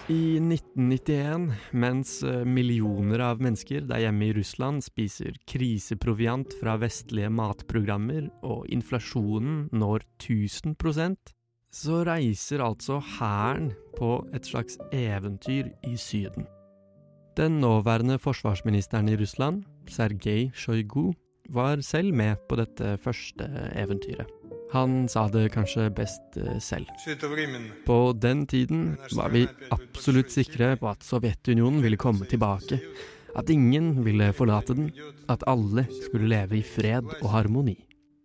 I 0.08 0.38
1991, 0.40 1.52
mens 1.72 2.22
eh, 2.22 2.44
millioner 2.44 3.22
av 3.24 3.40
mennesker 3.40 3.86
der 3.88 4.02
hjemme 4.04 4.28
i 4.28 4.34
Russland 4.36 4.84
spiser 4.84 5.36
kriseproviant 5.48 6.56
fra 6.60 6.76
vestlige 6.82 7.30
matprogrammer 7.32 8.28
og 8.44 8.68
inflasjonen 8.68 9.68
når 9.72 10.04
1000% 10.20 11.34
så 11.74 12.04
reiser 12.06 12.62
altså 12.62 13.00
hæren 13.16 13.72
på 13.96 14.18
et 14.36 14.46
slags 14.46 14.78
eventyr 14.92 15.72
i 15.86 15.96
Syden. 15.96 16.46
Den 17.36 17.60
nåværende 17.60 18.18
forsvarsministeren 18.18 19.08
i 19.08 19.16
Russland, 19.16 19.64
Sergej 19.90 20.50
Sjojgu, 20.54 21.12
var 21.52 21.82
selv 21.84 22.14
med 22.14 22.40
på 22.48 22.56
dette 22.60 22.96
første 23.02 23.48
eventyret. 23.76 24.30
Han 24.74 25.04
sa 25.10 25.28
det 25.30 25.52
kanskje 25.54 25.86
best 25.94 26.38
eh, 26.40 26.58
selv. 26.58 26.88
På 27.86 27.98
den 28.16 28.42
tiden 28.50 28.96
var 29.14 29.30
vi 29.30 29.44
absolutt 29.74 30.32
sikre 30.34 30.72
på 30.80 30.88
at 30.90 31.04
Sovjetunionen 31.06 31.82
ville 31.84 32.00
komme 32.00 32.26
tilbake. 32.26 32.80
At 33.38 33.50
ingen 33.50 34.02
ville 34.06 34.32
forlate 34.34 34.74
den. 34.74 34.90
At 35.30 35.46
alle 35.46 35.86
skulle 36.02 36.30
leve 36.30 36.58
i 36.58 36.64
fred 36.66 37.06
og 37.20 37.28
harmoni. 37.30 37.76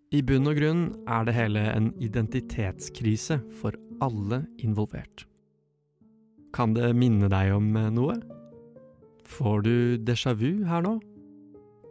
I 0.09 0.23
bunn 0.25 0.49
og 0.49 0.57
grunn 0.57 0.83
er 1.05 1.27
det 1.27 1.35
hele 1.37 1.67
en 1.69 1.91
identitetskrise 2.01 3.43
for 3.59 3.77
alle 4.01 4.41
involvert. 4.57 5.27
Kan 6.55 6.73
det 6.73 6.95
minne 6.97 7.29
deg 7.29 7.53
om 7.53 7.69
eh, 7.77 7.91
noe? 7.93 8.17
Får 9.29 9.61
du 9.67 9.75
déjà 10.01 10.33
vu 10.33 10.65
her 10.65 10.81
nå? 10.81 10.97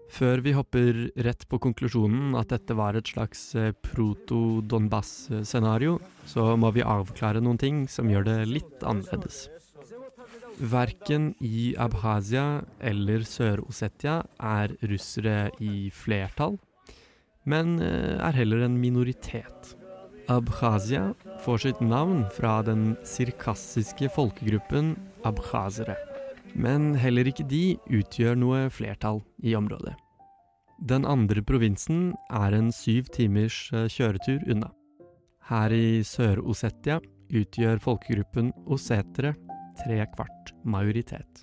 Før 0.08 0.40
vi 0.40 0.54
hopper 0.56 1.10
rett 1.20 1.44
på 1.50 1.58
konklusjonen 1.60 2.32
at 2.38 2.48
dette 2.54 2.74
var 2.76 2.94
et 2.96 3.06
slags 3.12 3.54
eh, 3.58 3.72
proto-Donbass-scenario, 3.84 5.98
så 6.26 6.56
må 6.56 6.70
vi 6.72 6.82
avklare 6.82 7.40
noen 7.44 7.58
ting 7.60 7.88
som 7.92 8.10
gjør 8.10 8.24
det 8.30 8.46
litt 8.48 8.82
annerledes. 8.88 9.48
Verken 10.58 11.34
i 11.44 11.74
Abhazia 11.78 12.62
eller 12.80 13.22
Sør-Ossetia 13.28 14.22
er 14.40 14.74
russere 14.90 15.50
i 15.60 15.90
flertall, 15.94 16.58
men 17.44 17.80
eh, 17.84 18.16
er 18.16 18.32
heller 18.40 18.64
en 18.64 18.80
minoritet. 18.80 19.76
Abkhazia 20.28 21.14
får 21.44 21.58
sitt 21.62 21.80
navn 21.80 22.26
fra 22.36 22.62
den 22.64 22.96
sirkassiske 23.06 24.08
folkegruppen 24.12 24.96
abkhazere. 25.28 25.96
Men 26.52 26.94
heller 27.00 27.28
ikke 27.28 27.48
de 27.48 27.78
utgjør 28.00 28.34
noe 28.36 28.68
flertall 28.72 29.22
i 29.42 29.54
området. 29.56 29.94
Den 30.88 31.06
andre 31.06 31.42
provinsen 31.42 32.12
er 32.30 32.54
en 32.54 32.70
syv 32.72 33.08
timers 33.14 33.66
eh, 33.74 33.88
kjøretur 33.90 34.44
unna. 34.50 34.70
Her 35.48 35.72
i 35.74 36.04
Sør-Osetia 36.06 37.00
utgjør 37.34 37.80
folkegruppen 37.82 38.52
osetere 38.70 39.34
tre 39.80 39.98
kvart 40.14 40.52
majoritet. 40.64 41.42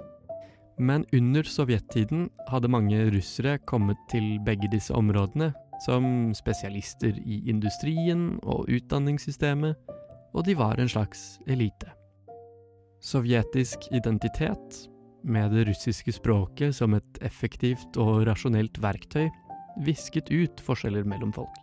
Men 0.80 1.06
under 1.16 1.44
sovjettiden 1.48 2.30
hadde 2.52 2.72
mange 2.72 3.00
russere 3.12 3.58
kommet 3.68 4.00
til 4.12 4.40
begge 4.46 4.70
disse 4.72 4.94
områdene 4.96 5.54
som 5.84 6.32
spesialister 6.36 7.16
i 7.20 7.42
industrien 7.50 8.36
og 8.44 8.70
utdanningssystemet, 8.72 9.76
og 10.36 10.44
de 10.48 10.56
var 10.56 10.80
en 10.80 10.92
slags 10.92 11.38
elite. 11.48 11.92
Sovjetisk 13.04 13.88
identitet 13.92 14.86
med 15.26 15.52
det 15.56 15.66
russiske 15.70 16.14
språket 16.14 16.76
som 16.78 16.94
et 16.98 17.20
effektivt 17.26 17.98
og 18.02 18.26
rasjonelt 18.30 18.78
verktøy, 18.82 19.28
visket 19.84 20.30
ut 20.32 20.62
forskjeller 20.64 21.08
mellom 21.08 21.34
folk. 21.36 21.56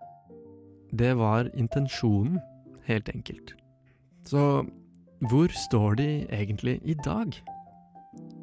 Det 0.92 1.14
var 1.16 1.48
intensjonen, 1.57 2.40
helt 2.85 3.09
enkelt. 3.14 3.55
Så 4.29 4.66
hvor 5.31 5.55
står 5.55 5.94
de 6.03 6.09
egentlig 6.35 6.81
i 6.83 6.96
dag? 7.05 7.33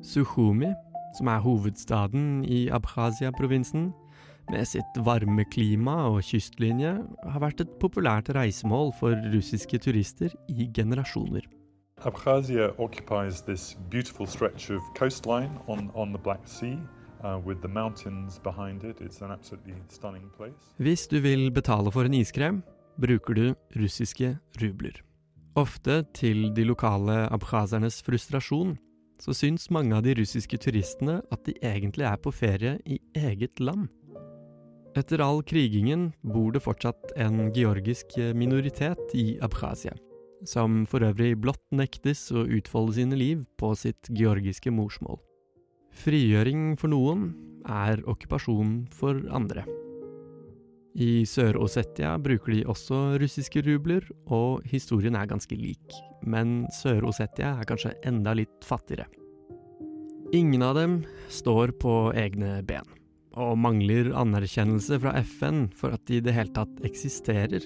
Sukhumi, 0.02 0.72
som 1.18 1.28
er 1.28 1.44
hovedstaden 1.44 2.46
i 2.48 2.70
Abkhazia-provinsen, 2.72 3.92
med 4.50 4.66
sitt 4.66 4.98
varme 5.06 5.44
klima 5.54 6.08
og 6.10 6.24
kystlinje, 6.26 6.96
har 7.04 7.44
vært 7.44 7.62
et 7.62 7.76
populært 7.82 8.32
reisemål 8.34 8.96
for 8.98 9.14
russiske 9.36 9.78
turister 9.84 10.34
i 10.50 10.70
generasjoner. 10.74 11.46
Abkhazia 12.04 12.74
occupies 12.80 13.42
this 13.42 13.76
beautiful 13.90 14.26
stretch 14.26 14.70
of 14.70 14.82
coastline 14.96 15.52
on, 15.68 15.92
on 15.94 16.14
the 16.14 16.18
Black 16.18 16.48
Sea. 16.48 16.80
Uh. 17.24 17.42
Hvis 20.78 21.08
du 21.08 21.20
vil 21.20 21.52
betale 21.52 21.92
for 21.92 22.06
en 22.06 22.14
iskrem, 22.14 22.64
bruker 23.02 23.34
du 23.34 23.56
russiske 23.76 24.38
rubler. 24.62 25.02
Ofte 25.56 26.06
til 26.14 26.56
de 26.56 26.64
lokale 26.64 27.28
abkhazernes 27.28 28.02
frustrasjon, 28.08 28.78
så 29.20 29.36
syns 29.36 29.68
mange 29.70 29.98
av 29.98 30.08
de 30.08 30.16
russiske 30.16 30.58
turistene 30.58 31.20
at 31.32 31.44
de 31.44 31.60
egentlig 31.60 32.08
er 32.08 32.16
på 32.24 32.32
ferie 32.32 32.78
i 32.88 33.02
eget 33.20 33.60
land. 33.60 33.90
Etter 34.96 35.20
all 35.20 35.44
krigingen 35.44 36.14
bor 36.24 36.54
det 36.56 36.64
fortsatt 36.64 37.12
en 37.20 37.52
georgisk 37.52 38.16
minoritet 38.34 39.12
i 39.14 39.34
Abkhazia 39.44 39.92
som 40.48 40.84
for 40.90 41.04
øvrig 41.06 41.34
blott 41.42 41.64
nektes 41.76 42.28
å 42.32 42.46
utfolde 42.48 42.98
sine 43.00 43.18
liv 43.20 43.44
på 43.60 43.74
sitt 43.78 44.10
georgiske 44.14 44.72
morsmål. 44.74 45.20
Frigjøring 46.00 46.74
for 46.80 46.92
noen 46.94 47.32
er 47.68 48.02
okkupasjon 48.08 48.84
for 48.94 49.20
andre. 49.36 49.66
I 51.00 51.24
Sør-Ossetia 51.28 52.16
bruker 52.20 52.56
de 52.56 52.64
også 52.68 53.20
russiske 53.22 53.62
rubler, 53.66 54.04
og 54.26 54.66
historien 54.68 55.16
er 55.16 55.30
ganske 55.30 55.56
lik, 55.56 55.94
men 56.26 56.66
Sør-Ossetia 56.80 57.54
er 57.60 57.70
kanskje 57.70 57.94
enda 58.10 58.34
litt 58.38 58.66
fattigere. 58.66 59.06
Ingen 60.36 60.66
av 60.66 60.76
dem 60.78 60.98
står 61.34 61.74
på 61.82 61.94
egne 62.18 62.60
ben, 62.66 62.86
og 63.38 63.56
mangler 63.62 64.12
anerkjennelse 64.18 65.00
fra 65.02 65.16
FN 65.22 65.68
for 65.78 65.96
at 65.96 66.04
de 66.10 66.20
i 66.20 66.26
det 66.26 66.36
hele 66.36 66.54
tatt 66.58 66.84
eksisterer. 66.86 67.66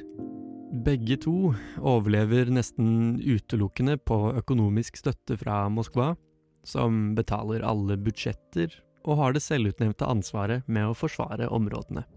Begge 0.73 1.19
to 1.21 1.53
overlever 1.77 2.49
nesten 2.49 3.19
utelukkende 3.21 3.99
på 4.01 4.33
økonomisk 4.39 4.97
støtte 4.97 5.37
fra 5.37 5.67
Moskva, 5.69 6.15
som 6.65 7.13
betaler 7.13 7.61
alle 7.61 7.97
budsjetter 8.01 8.73
og 9.03 9.19
har 9.19 9.35
det 9.35 9.43
selvutnevnte 9.45 10.07
ansvaret 10.09 10.65
med 10.65 10.89
å 10.89 10.95
forsvare 10.97 11.51
områdene. 11.53 12.07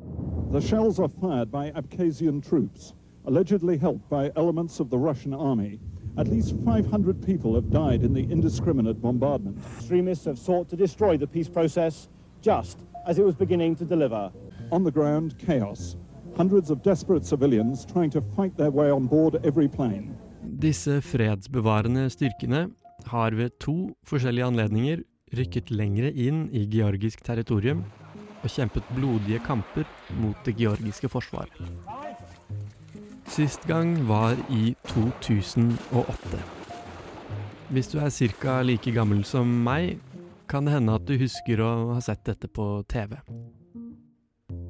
The 0.55 1.45
by 1.53 1.71
Abkhazian 1.75 2.40
troops, 2.40 2.95
allegedly 3.27 3.77
helped 3.77 4.09
by 4.09 4.31
elements 4.37 4.81
of 4.81 4.88
the 4.88 4.99
Russian 4.99 5.35
army, 5.35 5.79
At 6.19 6.29
least 6.29 6.55
500 6.64 7.21
people 7.27 7.55
have 7.55 7.71
died 7.71 8.03
in 8.03 8.14
the 8.14 8.23
indiscriminate 8.33 9.03
bombardment. 9.03 9.59
Extremists 9.77 10.25
have 10.25 10.38
sought 10.38 10.66
to 10.71 10.77
destroy 10.77 11.19
the 11.19 11.27
peace 11.27 11.49
process 11.49 12.09
just 12.40 12.79
as 13.07 13.19
it 13.19 13.25
was 13.25 13.35
beginning 13.35 13.77
to 13.77 13.85
deliver. 13.85 14.33
On 14.73 14.83
the 14.83 14.90
ground, 14.90 15.37
chaos. 15.38 15.97
Hundreds 16.37 16.70
of 16.70 16.83
desperate 16.83 17.25
civilians 17.25 17.87
trying 17.87 18.11
to 18.11 18.20
fight 18.37 18.57
their 18.57 18.70
way 18.70 18.90
on 18.90 19.07
board 19.07 19.40
every 19.44 19.68
plane. 19.68 20.14
Disse 20.42 21.01
fredsbevarende 21.01 22.11
styrkene 22.11 22.68
har 23.07 23.31
ved 23.31 23.51
to 23.61 23.94
forskjellige 24.05 24.44
anledninger 24.44 25.01
rykket 25.37 25.70
lengre 25.70 26.12
inn 26.12 26.46
i 26.53 26.66
georgisk 26.70 27.25
territorium 27.25 27.85
og 28.42 28.53
kjempet 28.53 28.85
blodige 28.94 29.40
kamper 29.46 29.88
mot 30.20 30.37
det 30.44 30.59
georgiske 30.61 31.09
forsvaret. 31.09 31.57
Sist 33.33 33.64
gang 33.66 33.96
var 34.09 34.37
i 34.53 34.75
2008. 34.92 36.44
Hvis 37.72 37.88
du 37.88 37.99
er 37.99 38.11
ca. 38.12 38.62
like 38.62 38.92
gammel 38.92 39.25
som 39.25 39.49
meg, 39.64 39.99
kan 40.49 40.64
det 40.66 40.77
hende 40.77 40.94
at 40.94 41.09
du 41.09 41.16
husker 41.18 41.61
å 41.64 41.94
ha 41.94 42.01
sett 42.01 42.25
dette 42.29 42.46
på 42.46 42.85
TV. 42.88 43.16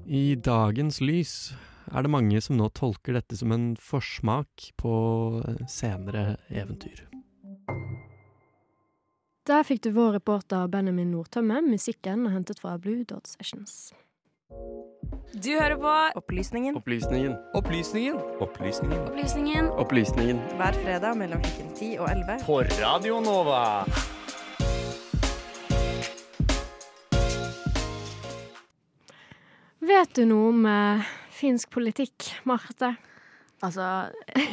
I 0.07 0.37
dagens 0.39 1.01
lys 1.03 1.33
er 1.91 2.05
det 2.07 2.11
mange 2.15 2.39
som 2.43 2.55
nå 2.59 2.69
tolker 2.75 3.17
dette 3.17 3.35
som 3.39 3.51
en 3.55 3.73
forsmak 3.75 4.71
på 4.79 4.93
senere 5.71 6.37
eventyr. 6.47 7.03
Der 9.47 9.67
fikk 9.67 9.83
du 9.83 9.93
vår 9.95 10.17
reporter 10.21 10.67
Benjamin 10.71 11.11
Nordtømme. 11.15 11.59
Musikken 11.67 12.27
er 12.27 12.35
hentet 12.35 12.63
fra 12.63 12.77
Blue 12.79 13.03
Dot 13.07 13.27
Sessions. 13.31 13.93
Du 15.35 15.51
hører 15.59 15.75
på 15.79 15.95
Opplysningen 16.23 16.79
Opplysningen. 16.79 17.35
Opplysningen. 17.55 18.19
Opplysningen. 18.41 19.01
Opplysningen. 19.11 19.71
Opplysningen. 19.75 20.43
hver 20.59 20.83
fredag 20.85 21.19
mellom 21.19 21.43
klokken 21.43 21.75
10 21.75 21.97
og 21.99 22.11
11. 22.15 22.39
På 22.47 22.61
Radio 22.79 23.19
Nova. 23.27 23.65
Vet 29.85 30.15
du 30.17 30.25
noe 30.29 30.51
om 30.53 30.67
eh, 30.71 31.09
finsk 31.37 31.71
politikk, 31.75 32.31
Marte? 32.49 32.95
Altså, 33.65 34.09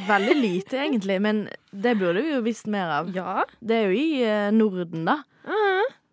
veldig 0.07 0.36
lite 0.39 0.79
egentlig, 0.79 1.19
men 1.23 1.45
det 1.71 1.97
burde 1.99 2.23
vi 2.23 2.36
jo 2.36 2.41
visst 2.45 2.69
mer 2.71 2.91
av. 3.01 3.12
Ja. 3.15 3.43
Det 3.59 3.77
er 3.77 3.91
jo 3.91 3.99
i 3.99 4.23
eh, 4.27 4.49
Norden, 4.55 5.05
da. 5.07 5.21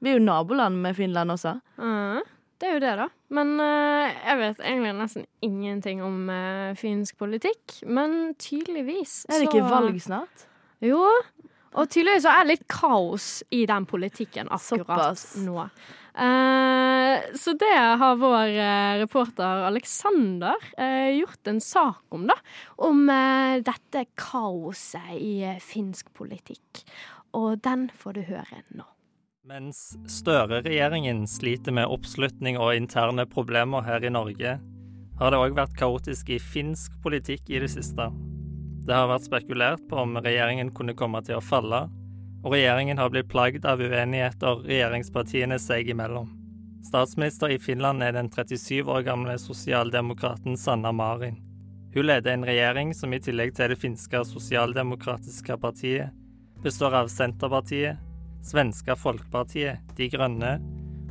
Vi 0.00 0.08
er 0.08 0.16
jo 0.16 0.24
naboland 0.24 0.80
med 0.80 0.96
Finland 0.96 1.34
også. 1.34 1.58
Ja, 1.76 2.22
det 2.60 2.68
er 2.68 2.74
jo 2.76 2.80
det, 2.82 2.92
da. 3.00 3.06
Men 3.32 3.54
uh, 3.56 4.08
jeg 4.08 4.36
vet 4.40 4.62
egentlig 4.64 4.92
nesten 4.98 5.26
ingenting 5.44 6.02
om 6.04 6.28
eh, 6.32 6.72
finsk 6.76 7.16
politikk. 7.20 7.78
Men 7.88 8.34
tydeligvis 8.40 9.22
Er 9.30 9.40
det 9.40 9.48
ikke 9.48 9.68
valg 9.68 9.96
snart? 10.04 10.44
Jo. 10.84 11.00
Og 11.78 11.86
tydeligvis 11.86 12.26
er 12.26 12.42
det 12.42 12.50
litt 12.54 12.68
kaos 12.70 13.26
i 13.54 13.62
den 13.68 13.86
politikken 13.86 14.50
akkurat 14.50 15.18
Såpass. 15.18 15.26
nå. 15.44 15.68
Eh, 16.20 17.36
så 17.38 17.54
det 17.54 17.76
har 18.02 18.16
vår 18.18 18.48
eh, 18.50 18.98
reporter 19.04 19.62
Alexander 19.68 20.58
eh, 20.76 21.14
gjort 21.20 21.46
en 21.46 21.60
sak 21.62 22.02
om, 22.08 22.26
da. 22.26 22.34
Om 22.82 23.04
eh, 23.14 23.60
dette 23.62 24.08
kaoset 24.18 25.14
i 25.14 25.36
eh, 25.46 25.60
finsk 25.62 26.10
politikk. 26.18 26.82
Og 27.38 27.60
den 27.62 27.86
får 27.94 28.18
du 28.18 28.24
høre 28.32 28.64
nå. 28.74 28.88
Mens 29.46 29.94
Støre-regjeringen 30.10 31.22
sliter 31.30 31.72
med 31.74 31.88
oppslutning 31.88 32.58
og 32.60 32.74
interne 32.76 33.24
problemer 33.30 33.86
her 33.86 34.04
i 34.04 34.12
Norge, 34.12 34.58
har 35.20 35.32
det 35.32 35.40
òg 35.40 35.56
vært 35.56 35.78
kaotisk 35.78 36.34
i 36.34 36.42
finsk 36.42 36.98
politikk 37.04 37.48
i 37.52 37.62
det 37.62 37.70
siste. 37.72 38.10
Det 38.86 38.96
har 38.96 39.10
vært 39.10 39.26
spekulert 39.28 39.82
på 39.88 39.98
om 40.00 40.16
regjeringen 40.18 40.72
kunne 40.74 40.96
komme 40.96 41.20
til 41.26 41.38
å 41.38 41.44
falle, 41.44 41.84
og 42.40 42.54
regjeringen 42.54 42.98
har 42.98 43.10
blitt 43.12 43.28
plagd 43.28 43.66
av 43.68 43.82
uenigheter 43.82 44.62
regjeringspartiene 44.64 45.58
seg 45.60 45.90
imellom. 45.92 46.30
Statsminister 46.86 47.52
i 47.52 47.58
Finland 47.60 48.02
er 48.02 48.16
den 48.16 48.30
37 48.32 48.88
år 48.88 49.04
gamle 49.04 49.36
sosialdemokraten 49.38 50.56
Sanna 50.56 50.92
Marin. 50.96 51.36
Hun 51.92 52.06
leder 52.06 52.32
en 52.32 52.46
regjering 52.46 52.94
som 52.94 53.12
i 53.12 53.20
tillegg 53.20 53.52
til 53.56 53.74
det 53.74 53.80
finske 53.82 54.22
sosialdemokratiske 54.24 55.58
partiet 55.60 56.16
består 56.62 56.94
av 56.94 57.10
Senterpartiet, 57.12 58.00
Svenska 58.44 58.96
Folkepartiet, 58.96 59.80
De 59.96 60.08
Grønne 60.12 60.56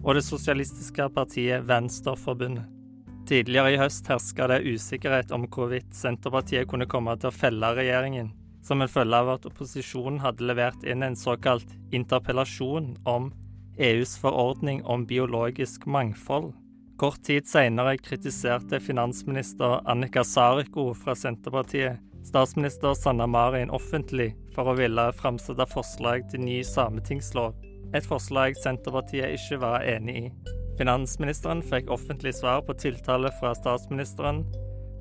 og 0.04 0.16
det 0.16 0.26
sosialistiske 0.26 1.10
partiet 1.14 1.66
Venstreforbundet. 1.70 2.79
Tidligere 3.28 3.74
i 3.74 3.80
høst 3.82 4.08
herska 4.10 4.48
det 4.50 4.64
usikkerhet 4.66 5.32
om 5.36 5.46
hvorvidt 5.52 5.92
Senterpartiet 5.96 6.70
kunne 6.70 6.88
komme 6.90 7.16
til 7.20 7.30
å 7.30 7.36
felle 7.36 7.74
regjeringen, 7.78 8.32
som 8.66 8.82
en 8.82 8.92
følge 8.92 9.20
av 9.20 9.34
at 9.36 9.46
opposisjonen 9.50 10.22
hadde 10.24 10.48
levert 10.48 10.84
inn 10.88 11.04
en 11.06 11.18
såkalt 11.20 11.70
interpellasjon 11.96 12.96
om 13.10 13.32
EUs 13.80 14.18
forordning 14.20 14.82
om 14.84 15.06
biologisk 15.08 15.86
mangfold. 15.88 16.52
Kort 17.00 17.22
tid 17.24 17.48
senere 17.48 17.96
kritiserte 17.98 18.82
finansminister 18.84 19.80
Annika 19.88 20.26
Sariko 20.28 20.90
fra 20.98 21.16
Senterpartiet 21.16 22.02
statsminister 22.28 22.94
Sanna 22.94 23.28
Marin 23.28 23.70
offentlig 23.70 24.34
for 24.56 24.70
å 24.70 24.76
ville 24.78 25.06
framsette 25.16 25.66
forslag 25.72 26.28
til 26.32 26.44
ny 26.44 26.60
sametingslov, 26.68 27.56
et 27.96 28.06
forslag 28.06 28.58
Senterpartiet 28.60 29.38
ikke 29.38 29.62
var 29.64 29.86
enig 29.88 30.18
i. 30.20 30.32
Finansministeren 30.80 31.60
fikk 31.60 31.90
offentlig 31.92 32.32
svar 32.38 32.62
på 32.64 32.74
tiltale 32.74 33.32
fra 33.40 33.52
statsministeren, 33.56 34.46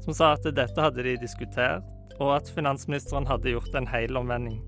som 0.02 0.14
sa 0.14 0.32
at 0.34 0.48
dette 0.56 0.82
hadde 0.82 1.04
de 1.06 1.12
diskutert, 1.22 1.86
og 2.18 2.32
at 2.34 2.50
finansministeren 2.50 3.28
hadde 3.30 3.52
gjort 3.52 3.76
en 3.78 3.86
helomvending. 3.86 4.58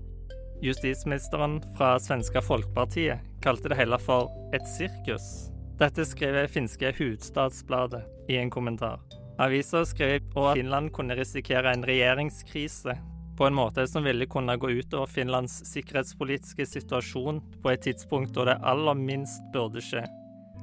Justisministeren 0.63 1.57
fra 1.75 1.97
svenska 1.99 2.39
Folkepartiet 2.45 3.19
kalte 3.43 3.73
det 3.73 3.79
hele 3.81 3.99
for 3.99 4.31
et 4.55 4.63
sirkus. 4.71 5.49
Dette 5.81 6.05
skriver 6.07 6.47
finske 6.47 6.93
Hudstadsbladet 6.95 8.05
i 8.31 8.39
en 8.39 8.53
kommentar. 8.53 9.01
Avisa 9.41 9.83
skrev 9.89 10.21
at 10.37 10.55
Finland 10.55 10.93
kunne 10.95 11.19
risikere 11.19 11.73
en 11.73 11.83
regjeringskrise 11.83 12.95
på 13.35 13.49
en 13.49 13.57
måte 13.59 13.83
som 13.89 14.07
ville 14.07 14.29
kunne 14.31 14.55
gå 14.55 14.71
utover 14.79 15.11
Finlands 15.11 15.59
sikkerhetspolitiske 15.73 16.71
situasjon 16.71 17.43
på 17.59 17.75
et 17.75 17.83
tidspunkt 17.89 18.35
da 18.37 18.51
det 18.53 18.59
aller 18.63 18.95
minst 18.95 19.43
burde 19.51 19.83
skje. 19.83 20.05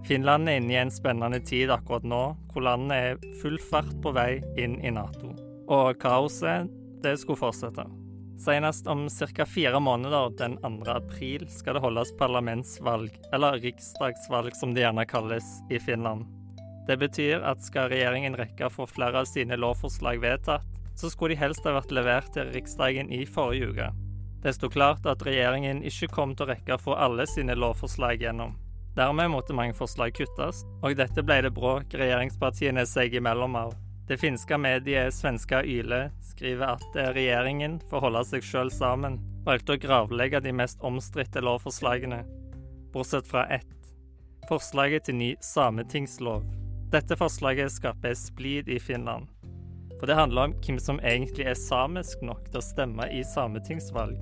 Finland 0.06 0.48
er 0.48 0.61
inne 0.61 0.72
i 0.72 0.80
en 0.80 0.92
spennende 0.92 1.40
tid 1.44 1.70
akkurat 1.74 2.06
nå, 2.06 2.22
hvor 2.52 2.64
landet 2.64 2.96
er 2.96 3.38
full 3.42 3.58
fart 3.70 3.90
på 4.02 4.12
vei 4.16 4.38
inn 4.61 4.78
i 4.80 4.92
Nato. 4.94 5.34
Og 5.68 5.98
kaoset, 6.00 6.70
det 7.02 7.18
skulle 7.20 7.40
fortsette. 7.40 7.84
Senest 8.38 8.87
om 8.87 9.08
ca. 9.11 9.46
fire 9.46 9.80
måneder, 9.80 10.30
den 10.38 10.56
2. 10.62 10.90
april, 10.94 11.48
skal 11.50 11.74
det 11.74 11.82
holdes 11.82 12.14
parlamentsvalg, 12.18 13.11
eller 13.34 13.58
riksdagsvalg 13.58 14.54
som 14.56 14.74
det 14.74 14.84
gjerne 14.87 15.04
kalles, 15.11 15.46
i 15.70 15.80
Finland. 15.82 16.24
Det 16.87 16.96
betyr 16.96 17.42
at 17.44 17.61
skal 17.61 17.90
regjeringen 17.90 18.38
rekke 18.38 18.68
å 18.68 18.72
få 18.72 18.87
flere 18.88 19.20
av 19.20 19.26
sine 19.28 19.58
lovforslag 19.58 20.22
vedtatt, 20.22 20.78
så 20.96 21.11
skulle 21.11 21.34
de 21.34 21.42
helst 21.42 21.66
ha 21.66 21.74
vært 21.76 21.92
levert 21.94 22.30
til 22.34 22.48
Riksdagen 22.54 23.11
i 23.12 23.26
forrige 23.26 23.68
uke. 23.70 23.90
Det 24.42 24.54
sto 24.54 24.70
klart 24.70 25.06
at 25.06 25.22
regjeringen 25.26 25.82
ikke 25.87 26.08
kom 26.14 26.32
til 26.38 26.46
å 26.46 26.52
rekke 26.52 26.78
å 26.78 26.82
få 26.82 26.94
alle 26.94 27.26
sine 27.26 27.58
lovforslag 27.58 28.22
gjennom. 28.22 28.54
Dermed 28.98 29.30
måtte 29.30 29.54
mange 29.54 29.76
forslag 29.78 30.11
kuttes, 30.18 30.64
og 30.82 30.96
dette 30.98 31.22
ble 31.22 31.37
det 31.44 31.52
bråk 31.54 31.92
regjeringspartiene 31.94 32.82
seg 32.82 33.14
imellom 33.14 33.54
av. 33.54 33.76
Det 34.08 34.16
finske 34.18 34.56
mediet 34.58 35.14
Svenska 35.14 35.61
Yle 35.62 36.08
skriver 36.32 36.72
at 36.74 36.96
eh, 36.98 37.12
regjeringen, 37.14 37.76
for 37.87 38.00
å 38.00 38.08
holde 38.08 38.24
seg 38.26 38.42
sjøl 38.42 38.72
sammen, 38.74 39.20
valgte 39.46 39.76
å 39.76 39.80
gravlegge 39.84 40.40
de 40.42 40.50
mest 40.50 40.82
omstridte 40.82 41.44
lovforslagene, 41.46 42.24
bortsett 42.90 43.28
fra 43.30 43.44
ett. 43.54 43.70
Forslaget 44.48 45.06
til 45.06 45.20
ny 45.20 45.30
sametingslov. 45.46 46.42
Dette 46.90 47.14
forslaget 47.20 47.70
skaper 47.76 48.18
splid 48.18 48.66
i 48.72 48.80
Finland. 48.82 49.30
For 50.00 50.11
det 50.11 50.18
handler 50.18 50.48
om 50.48 50.56
hvem 50.58 50.82
som 50.82 50.98
egentlig 51.04 51.46
er 51.46 51.61
samisk 51.61 52.26
nok 52.26 52.50
til 52.50 52.58
å 52.58 52.66
stemme 52.66 53.06
i 53.14 53.22
sametingsvalg. 53.22 54.18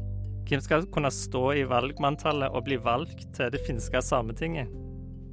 Hvem 0.46 0.60
skal 0.62 0.84
kunne 0.94 1.10
stå 1.10 1.44
i 1.58 1.64
valgmanntallet 1.66 2.54
og 2.54 2.68
bli 2.68 2.76
valgt 2.78 3.24
til 3.34 3.50
det 3.50 3.64
finske 3.66 3.98
sametinget? 4.02 4.70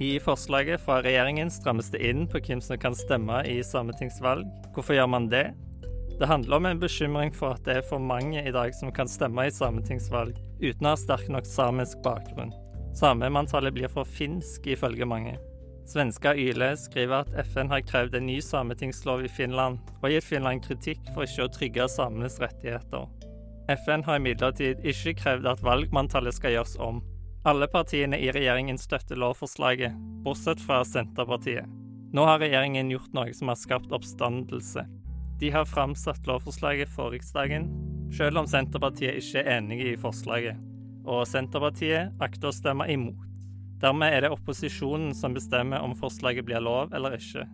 I 0.02 0.16
forslaget 0.20 0.82
fra 0.82 1.04
regjeringen 1.06 1.52
strammes 1.54 1.92
det 1.94 2.02
inn 2.02 2.26
på 2.28 2.42
hvem 2.42 2.62
som 2.66 2.80
kan 2.82 2.96
stemme 2.98 3.44
i 3.46 3.60
sametingsvalg. 3.62 4.48
Hvorfor 4.74 4.98
gjør 4.98 5.12
man 5.14 5.30
det? 5.30 5.52
Det 6.18 6.30
handler 6.30 6.58
om 6.58 6.66
en 6.66 6.82
bekymring 6.82 7.34
for 7.34 7.54
at 7.54 7.62
det 7.66 7.76
er 7.78 7.86
for 7.86 8.02
mange 8.02 8.42
i 8.42 8.54
dag 8.54 8.74
som 8.74 8.92
kan 8.94 9.10
stemme 9.10 9.46
i 9.46 9.54
sametingsvalg 9.54 10.40
uten 10.64 10.88
å 10.88 10.94
ha 10.96 11.00
sterk 11.00 11.30
nok 11.30 11.46
samisk 11.46 12.02
bakgrunn. 12.06 12.54
Samemanntallet 12.98 13.74
blir 13.74 13.94
for 13.94 14.10
finsk, 14.10 14.66
ifølge 14.66 15.06
mange. 15.06 15.36
Svenska 15.90 16.34
Yle 16.40 16.72
skriver 16.80 17.26
at 17.26 17.34
FN 17.50 17.70
har 17.70 17.86
krevd 17.86 18.18
en 18.18 18.28
ny 18.30 18.40
sametingslov 18.42 19.26
i 19.26 19.30
Finland, 19.30 19.82
og 20.02 20.10
gitt 20.14 20.26
Finland 20.26 20.66
kritikk 20.66 21.02
for 21.14 21.26
ikke 21.28 21.46
å 21.46 21.54
trygge 21.54 21.90
samenes 21.92 22.40
rettigheter. 22.42 23.10
FN 23.72 24.04
har 24.04 24.20
imidlertid 24.20 24.84
ikke 24.84 25.14
krevd 25.22 25.48
at 25.48 25.62
valgmanntallet 25.64 26.36
skal 26.36 26.58
gjøres 26.58 26.76
om. 26.84 27.00
Alle 27.48 27.68
partiene 27.72 28.20
i 28.20 28.32
regjeringen 28.32 28.80
støtter 28.80 29.20
lovforslaget, 29.20 29.96
bortsett 30.24 30.60
fra 30.64 30.82
Senterpartiet. 30.88 31.68
Nå 32.14 32.28
har 32.28 32.42
regjeringen 32.44 32.92
gjort 32.92 33.16
noe 33.16 33.32
som 33.36 33.50
har 33.52 33.60
skapt 33.60 33.96
oppstandelse. 33.96 34.84
De 35.40 35.50
har 35.52 35.68
framsatt 35.68 36.28
lovforslaget 36.28 36.92
for 36.92 37.16
Riksdagen, 37.16 37.72
selv 38.14 38.44
om 38.44 38.48
Senterpartiet 38.48 39.18
ikke 39.20 39.42
er 39.42 39.58
enig 39.58 39.80
i 39.88 39.98
forslaget. 40.00 40.60
Og 41.04 41.26
Senterpartiet 41.28 42.14
akter 42.24 42.52
å 42.52 42.56
stemme 42.56 42.88
imot. 42.92 43.20
Dermed 43.84 44.14
er 44.16 44.24
det 44.24 44.32
opposisjonen 44.32 45.12
som 45.18 45.36
bestemmer 45.36 45.84
om 45.84 45.96
forslaget 46.00 46.46
blir 46.48 46.64
lov 46.64 46.94
eller 46.96 47.18
ikke. 47.18 47.48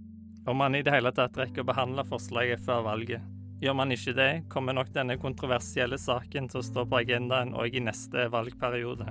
Om 0.50 0.62
man 0.62 0.78
i 0.78 0.84
det 0.86 0.94
hele 0.94 1.14
tatt 1.14 1.38
rekker 1.38 1.66
å 1.66 1.70
behandle 1.70 2.06
forslaget 2.06 2.62
før 2.66 2.84
valget. 2.86 3.26
Gjør 3.60 3.76
man 3.76 3.92
ikke 3.92 4.14
det, 4.16 4.30
kommer 4.50 4.74
nok 4.74 4.94
denne 4.96 5.18
kontroversielle 5.20 5.98
saken 6.00 6.48
til 6.48 6.62
å 6.62 6.64
stå 6.64 6.86
på 6.88 7.02
agendaen 7.02 7.52
òg 7.60 7.76
i 7.76 7.84
neste 7.84 8.30
valgperiode. 8.32 9.10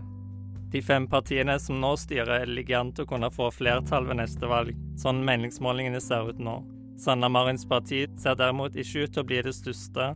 De 0.73 0.81
fem 0.85 1.07
partiene 1.09 1.59
som 1.61 1.81
nå 1.81 1.95
styrer, 1.97 2.47
ligger 2.47 2.81
an 2.81 2.93
til 2.93 3.05
å 3.05 3.09
kunne 3.09 3.31
få 3.33 3.51
flertall 3.53 4.09
ved 4.09 4.21
neste 4.21 4.49
valg, 4.49 4.77
sånn 5.01 5.23
meningsmålingene 5.25 6.01
ser 6.05 6.29
ut 6.29 6.41
nå. 6.41 6.59
Sanna 7.01 7.29
Marins 7.29 7.65
parti 7.69 8.07
ser 8.21 8.37
derimot 8.37 8.77
ikke 8.77 9.05
ut 9.05 9.15
til 9.15 9.23
å 9.23 9.29
bli 9.29 9.41
det 9.47 9.55
største. 9.57 10.11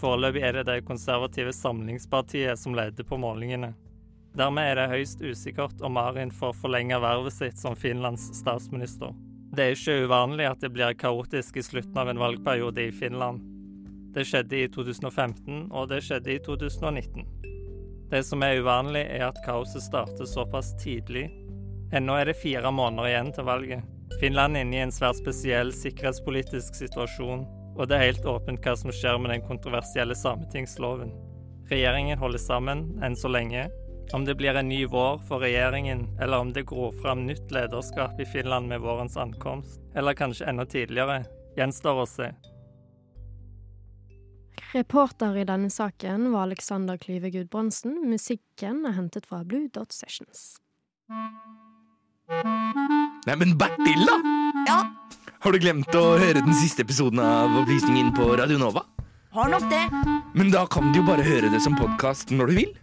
Foreløpig 0.00 0.42
er 0.42 0.58
det 0.58 0.64
det 0.70 0.86
konservative 0.88 1.52
Samlingspartiet 1.54 2.58
som 2.58 2.74
leder 2.74 3.06
på 3.06 3.18
målingene. 3.22 3.74
Dermed 4.34 4.66
er 4.66 4.80
det 4.80 4.90
høyst 4.90 5.22
usikkert 5.22 5.82
om 5.86 5.94
Marin 5.94 6.32
får 6.34 6.56
forlenge 6.58 6.98
vervet 6.98 7.36
sitt 7.36 7.60
som 7.60 7.78
Finlands 7.78 8.32
statsminister. 8.34 9.14
Det 9.54 9.62
er 9.62 9.76
ikke 9.76 10.08
uvanlig 10.08 10.48
at 10.50 10.62
det 10.64 10.72
blir 10.74 10.96
kaotisk 10.98 11.60
i 11.60 11.62
slutten 11.62 12.00
av 12.02 12.10
en 12.10 12.18
valgperiode 12.18 12.88
i 12.88 12.94
Finland. 12.94 13.53
Det 14.14 14.22
skjedde 14.28 14.60
i 14.62 14.68
2015, 14.70 15.72
og 15.74 15.88
det 15.90 16.04
skjedde 16.06 16.36
i 16.36 16.38
2019. 16.38 17.24
Det 18.12 18.20
som 18.22 18.44
er 18.46 18.60
uvanlig, 18.62 19.02
er 19.10 19.24
at 19.26 19.40
kaoset 19.42 19.82
starter 19.82 20.28
såpass 20.30 20.70
tidlig. 20.78 21.24
Ennå 21.94 22.14
er 22.20 22.30
det 22.30 22.38
fire 22.38 22.70
måneder 22.70 23.10
igjen 23.10 23.32
til 23.34 23.48
valget. 23.48 23.82
Finland 24.20 24.54
er 24.54 24.62
inne 24.62 24.78
i 24.78 24.84
en 24.84 24.94
svært 24.94 25.18
spesiell 25.18 25.72
sikkerhetspolitisk 25.74 26.78
situasjon, 26.78 27.42
og 27.74 27.90
det 27.90 27.98
er 27.98 28.06
helt 28.12 28.28
åpent 28.30 28.62
hva 28.62 28.76
som 28.78 28.94
skjer 28.94 29.18
med 29.18 29.34
den 29.34 29.42
kontroversielle 29.48 30.14
sametingsloven. 30.14 31.10
Regjeringen 31.72 32.20
holder 32.20 32.38
sammen, 32.38 32.86
enn 33.02 33.18
så 33.18 33.32
lenge. 33.34 33.66
Om 34.14 34.28
det 34.28 34.36
blir 34.38 34.54
en 34.54 34.68
ny 34.70 34.84
vår 34.86 35.18
for 35.26 35.42
regjeringen, 35.42 36.06
eller 36.22 36.44
om 36.44 36.54
det 36.54 36.68
gror 36.70 36.94
fram 37.02 37.26
nytt 37.26 37.50
lederskap 37.50 38.20
i 38.20 38.30
Finland 38.30 38.70
med 38.70 38.84
vårens 38.84 39.16
ankomst, 39.18 39.80
eller 39.96 40.14
kanskje 40.14 40.46
enda 40.52 40.68
tidligere, 40.70 41.24
gjenstår 41.58 42.04
å 42.04 42.06
se. 42.06 42.30
Reporter 44.74 45.36
i 45.36 45.44
denne 45.46 45.70
saken 45.70 46.32
var 46.32 46.48
Alexander 46.48 46.96
Klyve 46.98 47.30
Gudbrandsen. 47.30 47.94
Musikken 48.10 48.82
er 48.88 48.96
hentet 48.96 49.28
fra 49.30 49.44
Blue 49.46 49.68
Dot 49.70 49.94
Sessions. 49.94 50.56
Neimen, 53.28 53.54
Bertil, 53.58 54.02
da! 54.02 54.18
Ja? 54.66 54.80
Har 55.44 55.54
du 55.54 55.60
glemt 55.62 55.94
å 55.94 56.04
høre 56.18 56.42
den 56.42 56.58
siste 56.58 56.82
episoden 56.82 57.22
av 57.22 57.54
Opplysningen 57.62 58.10
på 58.18 58.32
Radio 58.34 58.58
Nova? 58.58 58.82
Har 59.36 59.54
nok 59.54 59.70
det. 59.70 59.84
Men 60.34 60.50
da 60.50 60.66
kan 60.66 60.90
du 60.90 61.04
jo 61.04 61.06
bare 61.06 61.22
høre 61.22 61.54
det 61.54 61.62
som 61.62 61.78
podkast 61.78 62.34
når 62.34 62.50
du 62.50 62.58
vil. 62.64 62.78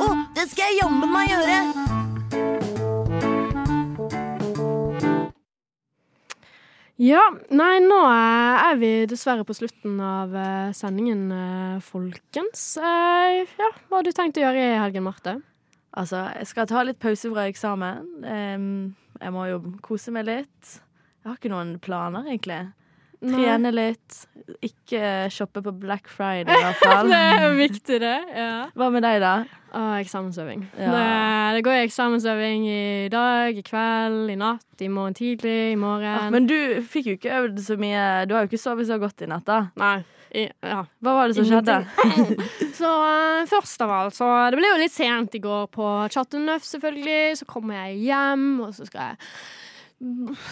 Å, 0.00 0.12
det 0.32 0.48
skal 0.54 0.70
jeg 0.70 0.80
jammen 0.80 1.12
meg 1.12 1.34
gjøre! 1.34 1.99
Ja, 7.00 7.22
nei, 7.48 7.78
nå 7.80 7.96
eh, 8.04 8.58
er 8.60 8.74
vi 8.76 8.88
dessverre 9.08 9.44
på 9.48 9.54
slutten 9.56 9.94
av 10.04 10.34
eh, 10.36 10.72
sendingen, 10.76 11.22
eh, 11.32 11.78
folkens. 11.80 12.74
Ja, 12.76 13.70
hva 13.88 14.02
har 14.02 14.04
du 14.04 14.10
tenkt 14.12 14.36
å 14.36 14.42
gjøre 14.42 14.66
i 14.66 14.74
helgen, 14.76 15.06
Marte? 15.06 15.38
Altså, 15.96 16.26
jeg 16.36 16.50
skal 16.50 16.68
ta 16.68 16.82
litt 16.84 17.00
pause 17.00 17.30
fra 17.32 17.46
eksamen. 17.48 18.04
Jeg 18.20 19.32
må 19.32 19.46
jo 19.48 19.62
kose 19.80 20.12
meg 20.12 20.28
litt. 20.28 20.74
Jeg 21.24 21.30
har 21.30 21.40
ikke 21.40 21.54
noen 21.54 21.72
planer, 21.80 22.28
egentlig. 22.28 22.60
Trene 23.20 23.70
litt. 23.74 24.20
Ikke 24.64 25.28
shoppe 25.32 25.62
på 25.62 25.72
Black 25.82 26.08
Friday, 26.10 26.48
i 26.48 26.64
hvert 26.64 26.80
fall. 26.80 27.10
det 27.12 27.18
er 27.20 27.56
viktig, 27.58 27.98
det. 28.02 28.18
Ja. 28.34 28.52
Hva 28.74 28.88
med 28.94 29.04
deg, 29.04 29.20
da? 29.22 29.34
Ah, 29.76 29.98
eksamensøving. 30.00 30.64
Ja. 30.74 30.90
Det, 30.90 31.02
det 31.56 31.64
går 31.66 31.82
eksamensøving 31.84 32.64
i 32.66 33.10
dag, 33.12 33.58
i 33.58 33.64
kveld, 33.66 34.32
i 34.32 34.38
natt, 34.40 34.66
i 34.82 34.88
morgen 34.90 35.14
tidlig, 35.14 35.58
i 35.74 35.76
morgen. 35.78 36.08
Ah, 36.10 36.30
men 36.32 36.48
du 36.50 36.80
fikk 36.82 37.12
jo 37.12 37.18
ikke 37.18 37.36
øvd 37.42 37.60
så 37.68 37.76
mye. 37.80 38.06
Du 38.26 38.34
har 38.34 38.46
jo 38.46 38.50
ikke 38.50 38.62
sovet 38.62 38.88
så 38.88 38.98
godt 39.02 39.22
i 39.22 39.30
natt, 39.30 39.46
da. 39.46 39.66
Nei. 39.80 39.98
I, 40.30 40.44
ja. 40.62 40.84
Hva 41.02 41.14
var 41.16 41.30
det 41.30 41.40
som 41.40 41.46
skjedde? 41.46 41.80
så 42.78 42.90
uh, 43.02 43.46
først 43.50 43.82
av 43.82 43.94
alt, 43.96 44.14
så 44.14 44.28
Det 44.52 44.60
ble 44.60 44.68
jo 44.68 44.76
litt 44.78 44.94
sent 44.94 45.34
i 45.34 45.42
går 45.42 45.66
på 45.74 45.88
Chateauneuf, 46.14 46.66
selvfølgelig. 46.66 47.40
Så 47.40 47.48
kommer 47.50 47.82
jeg 47.82 48.04
hjem, 48.06 48.52
og 48.62 48.76
så 48.76 48.86
skal 48.86 49.10
jeg 49.10 49.26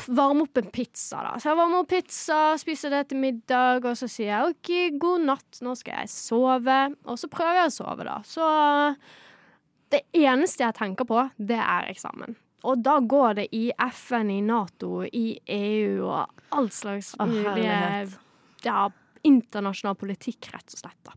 varme 0.07 0.45
opp 0.45 0.59
en 0.61 0.69
pizza, 0.71 1.23
da. 1.25 1.37
Så 1.41 1.51
jeg 1.51 1.59
varmer 1.59 1.83
opp 1.83 1.89
pizza, 1.93 2.41
spiser 2.61 2.93
det 2.93 3.07
til 3.11 3.23
middag, 3.23 3.87
og 3.89 3.97
så 3.97 4.09
sier 4.11 4.33
jeg 4.33 4.53
OK, 4.53 4.99
god 5.01 5.25
natt, 5.31 5.63
nå 5.65 5.73
skal 5.79 6.03
jeg 6.03 6.13
sove. 6.13 6.81
Og 7.09 7.21
så 7.21 7.31
prøver 7.33 7.63
jeg 7.63 7.71
å 7.71 7.77
sove, 7.79 8.09
da. 8.09 8.19
Så 8.29 8.51
det 9.95 10.05
eneste 10.21 10.67
jeg 10.67 10.77
tenker 10.77 11.09
på, 11.09 11.25
det 11.41 11.61
er 11.65 11.89
eksamen. 11.89 12.37
Og 12.69 12.83
da 12.83 12.99
går 13.01 13.39
det 13.39 13.47
i 13.55 13.69
FN, 13.95 14.33
i 14.35 14.41
Nato, 14.45 15.05
i 15.07 15.39
EU 15.55 16.09
og 16.09 16.41
all 16.57 16.69
slags 16.75 17.15
mulige 17.23 17.79
ja, 18.67 18.89
internasjonal 19.29 19.97
politikk, 19.99 20.51
rett 20.53 20.75
og 20.75 20.83
slett. 20.83 21.01
da. 21.07 21.15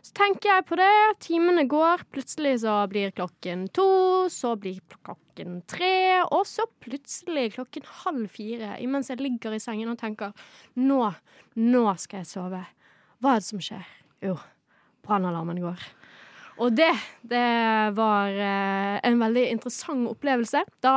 Så 0.00 0.14
tenker 0.16 0.48
jeg 0.48 0.64
på 0.68 0.78
det, 0.80 0.92
timene 1.20 1.66
går, 1.68 2.06
plutselig 2.12 2.54
så 2.62 2.78
blir 2.88 3.12
klokken 3.12 3.66
to, 3.76 3.88
så 4.32 4.54
blir 4.60 4.80
klokken 4.96 5.60
tre, 5.68 6.22
og 6.24 6.46
så 6.48 6.64
plutselig 6.80 7.50
klokken 7.58 7.84
halv 8.04 8.30
fire, 8.32 8.78
imens 8.80 9.12
jeg 9.12 9.20
ligger 9.20 9.56
i 9.56 9.60
sengen 9.60 9.92
og 9.92 10.00
tenker 10.00 10.32
nå, 10.80 11.02
nå 11.60 11.84
skal 12.00 12.22
jeg 12.22 12.30
sove. 12.32 12.62
Hva 13.20 13.36
er 13.36 13.42
det 13.42 13.48
som 13.50 13.60
skjer? 13.60 13.84
Jo, 14.24 14.38
brannalarmen 15.04 15.60
går. 15.60 15.84
Og 16.60 16.72
det, 16.76 16.90
det 17.24 17.44
var 17.96 18.32
eh, 18.32 18.96
en 19.08 19.20
veldig 19.20 19.46
interessant 19.52 20.08
opplevelse. 20.10 20.64
Da, 20.84 20.94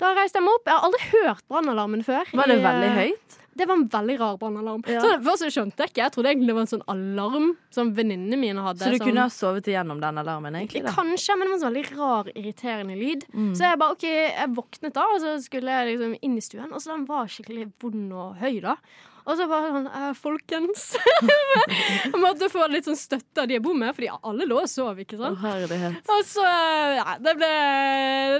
da 0.00 0.14
reiste 0.16 0.40
jeg 0.40 0.44
meg 0.44 0.58
opp. 0.58 0.68
Jeg 0.68 0.76
har 0.76 0.88
aldri 0.88 1.06
hørt 1.14 1.44
brannalarmen 1.48 2.04
før. 2.04 2.28
Var 2.36 2.50
det 2.52 2.58
veldig 2.64 2.90
eh, 2.90 2.98
høyt? 2.98 3.38
Det 3.58 3.66
var 3.68 3.74
en 3.80 3.88
veldig 3.90 4.16
rar 4.20 4.36
brannalarm. 4.40 4.84
Ja. 4.86 5.00
Så 5.02 5.16
Først 5.26 5.42
så 5.44 5.50
skjønte 5.52 5.82
jeg 5.84 5.90
ikke. 5.92 6.02
Jeg 6.04 6.14
trodde 6.14 6.30
egentlig 6.32 6.50
det 6.52 6.56
var 6.58 6.64
en 6.66 6.70
sånn 6.72 6.86
alarm 6.94 7.48
som 7.74 7.90
venninnene 7.96 8.38
mine 8.38 8.62
hadde. 8.64 8.84
Så 8.86 8.92
du 8.94 8.98
som- 8.98 9.06
kunne 9.08 9.24
ha 9.26 9.34
sovet 9.34 9.68
igjennom 9.72 10.00
den 10.00 10.22
alarmen, 10.22 10.54
egentlig? 10.54 10.84
da? 10.86 10.94
Kanskje, 10.94 11.36
men 11.36 11.48
det 11.48 11.50
var 11.50 11.58
en 11.58 11.64
sånn 11.64 11.74
veldig 11.74 11.98
rar, 11.98 12.24
irriterende 12.38 12.96
lyd. 12.98 13.26
Mm. 13.34 13.52
Så 13.58 13.66
jeg 13.66 13.78
bare, 13.78 13.92
ok, 13.98 14.06
jeg 14.08 14.54
våknet 14.54 14.92
da, 14.94 15.02
og 15.14 15.20
så 15.20 15.36
skulle 15.42 15.68
jeg 15.76 15.98
liksom 15.98 16.16
inn 16.22 16.36
i 16.36 16.40
stuen, 16.40 16.72
og 16.72 16.80
så 16.80 16.94
den 16.96 17.04
var 17.06 17.26
skikkelig 17.26 17.72
vond 17.80 18.12
og 18.12 18.36
høy 18.38 18.60
da. 18.62 18.76
Og 19.28 19.36
så 19.36 19.44
bare 19.50 19.68
sånn, 19.74 19.86
eh, 19.92 20.12
folkens 20.16 20.84
Jeg 22.08 22.20
måtte 22.20 22.48
få 22.52 22.64
litt 22.72 22.86
sånn 22.88 22.96
støtte 22.98 23.42
av 23.42 23.48
de 23.50 23.58
jeg 23.58 23.62
bor 23.64 23.76
med, 23.76 23.92
fordi 23.96 24.08
alle 24.14 24.46
lå 24.48 24.60
og 24.62 24.70
sov, 24.70 24.98
ikke 25.02 25.18
sant? 25.20 25.42
Oh, 25.44 26.14
Og 26.14 26.22
så, 26.26 26.44
ja, 26.96 27.16
det 27.22 27.34
ble, 27.36 27.50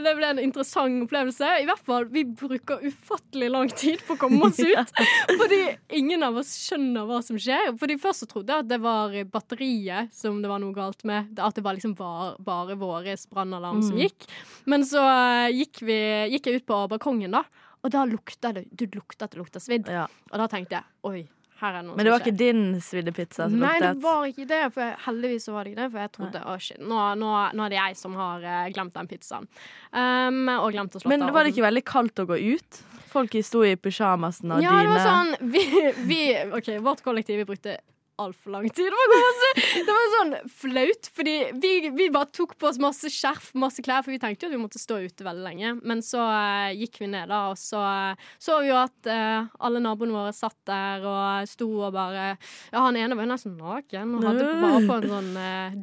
det 0.07 0.15
ble 0.19 0.31
en 0.33 0.41
interessant 0.43 1.05
opplevelse. 1.05 1.51
I 1.63 1.67
hvert 1.69 1.83
fall, 1.85 2.07
vi 2.13 2.25
bruker 2.25 2.81
ufattelig 2.89 3.51
lang 3.53 3.69
tid 3.73 4.01
på 4.07 4.17
å 4.17 4.21
komme 4.23 4.49
oss 4.49 4.61
ut. 4.65 4.95
Fordi 5.35 5.61
ingen 6.01 6.25
av 6.27 6.41
oss 6.41 6.55
skjønner 6.65 7.07
hva 7.09 7.21
som 7.27 7.39
skjer. 7.41 7.75
Fordi 7.81 7.99
først 8.01 8.25
så 8.25 8.31
trodde 8.31 8.55
jeg 8.55 8.65
at 8.67 8.71
det 8.73 8.81
var 8.85 9.15
batteriet 9.33 10.15
som 10.17 10.41
det 10.43 10.51
var 10.51 10.63
noe 10.63 10.77
galt 10.77 11.05
med. 11.09 11.35
At 11.39 11.59
det 11.59 11.67
var 11.67 11.77
liksom 11.79 11.95
bare, 11.99 12.33
bare 12.41 12.79
vår 12.81 13.13
brannalarm 13.33 13.83
som 13.85 13.97
Mm. 13.99 14.05
gikk. 14.07 14.27
Men 14.69 14.85
så 14.87 15.01
eh, 15.03 15.49
gikk, 15.57 15.81
vi, 15.89 15.97
gikk 16.35 16.47
jeg 16.51 16.61
ut 16.63 16.67
på 16.69 16.83
balkongen, 16.93 17.33
da. 17.35 17.45
Og 17.85 17.93
da 17.95 18.05
lukta 18.09 18.53
det 18.57 18.67
Du 18.71 18.87
lukta 18.95 19.29
at 19.29 19.35
det 19.35 19.41
lukta 19.41 19.63
svidd. 19.63 19.89
Og 19.89 20.41
da 20.41 20.49
tenkte 20.51 20.81
jeg 20.81 20.85
oi, 21.09 21.27
her 21.59 21.79
er 21.81 21.87
noe 21.87 21.99
Men 21.99 22.07
det 22.07 22.13
var 22.15 22.23
ikke 22.23 22.39
din 22.39 22.63
svidde 22.85 23.13
pizza 23.15 23.49
som 23.49 23.59
Nei, 23.63 23.75
det 23.83 23.95
var 24.03 24.27
ikke 24.29 24.47
det. 24.51 24.61
For 24.75 24.85
jeg, 24.85 24.99
heldigvis 25.07 25.49
så 25.49 25.55
var 25.55 25.65
det 25.65 25.73
ikke 25.73 25.81
det. 25.83 25.89
For 25.95 26.03
jeg 26.05 26.13
trodde 26.19 26.43
å 26.45 26.57
shit, 26.63 26.81
nå, 26.83 27.01
nå, 27.23 27.33
nå 27.59 27.67
er 27.67 27.75
det 27.75 27.81
jeg 27.81 27.99
som 27.99 28.15
har 28.19 28.47
eh, 28.47 28.69
glemt 28.75 28.95
den 28.95 29.11
pizzaen. 29.11 29.49
Um, 29.91 30.45
og 30.59 30.71
glemt 30.77 30.95
å 30.95 31.03
slå 31.03 31.13
Men 31.13 31.27
var 31.35 31.47
det 31.47 31.55
ikke 31.57 31.67
veldig 31.67 31.85
kaldt 31.89 32.23
å 32.23 32.29
gå 32.31 32.39
ut? 32.55 32.81
Folk 33.09 33.35
sto 33.43 33.65
i 33.65 33.75
pysjamasen 33.81 34.53
og 34.55 34.63
Ja, 34.63 34.75
det 34.85 34.93
var 34.93 35.07
sånn 35.07 35.53
vi, 35.55 35.65
vi 36.11 36.23
OK, 36.55 36.75
vårt 36.85 37.03
kollektiv 37.07 37.41
vi 37.41 37.49
brukte 37.49 37.79
altfor 38.19 38.51
lang 38.55 38.69
tid. 38.71 38.89
Det 38.89 38.95
var, 38.95 39.13
masse, 39.15 39.51
det 39.87 39.95
var 39.97 40.09
sånn 40.15 40.35
flaut, 40.61 41.09
fordi 41.15 41.35
vi, 41.63 41.73
vi 41.95 42.09
bare 42.15 42.31
tok 42.35 42.57
på 42.59 42.69
oss 42.71 42.81
masse 42.83 43.11
skjerf, 43.13 43.51
masse 43.59 43.83
klær, 43.85 44.03
for 44.05 44.15
vi 44.15 44.21
tenkte 44.23 44.47
jo 44.47 44.51
at 44.51 44.57
vi 44.57 44.61
måtte 44.63 44.83
stå 44.83 45.01
ute 45.05 45.27
veldig 45.27 45.45
lenge. 45.45 45.75
Men 45.87 46.03
så 46.05 46.25
uh, 46.25 46.69
gikk 46.75 47.01
vi 47.03 47.11
ned, 47.13 47.31
da, 47.31 47.45
og 47.53 47.61
så 47.61 47.83
uh, 47.83 48.29
så 48.43 48.61
vi 48.65 48.73
jo 48.73 48.79
at 48.81 49.11
uh, 49.11 49.49
alle 49.65 49.83
naboene 49.85 50.17
våre 50.17 50.35
satt 50.37 50.59
der 50.69 51.07
og 51.07 51.49
sto 51.49 51.69
og 51.79 51.95
bare 51.95 52.31
Ja, 52.73 52.83
han 52.83 52.99
ene 52.99 53.17
var 53.17 53.27
jo 53.27 53.33
nesten 53.33 53.57
naken 53.59 54.19
og 54.19 54.29
hadde 54.29 54.51
bare 54.63 54.83
på 54.85 54.99
en 54.99 55.09
sånn 55.13 55.33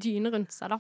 dyne 0.01 0.31
rundt 0.33 0.55
seg, 0.55 0.75
da. 0.75 0.79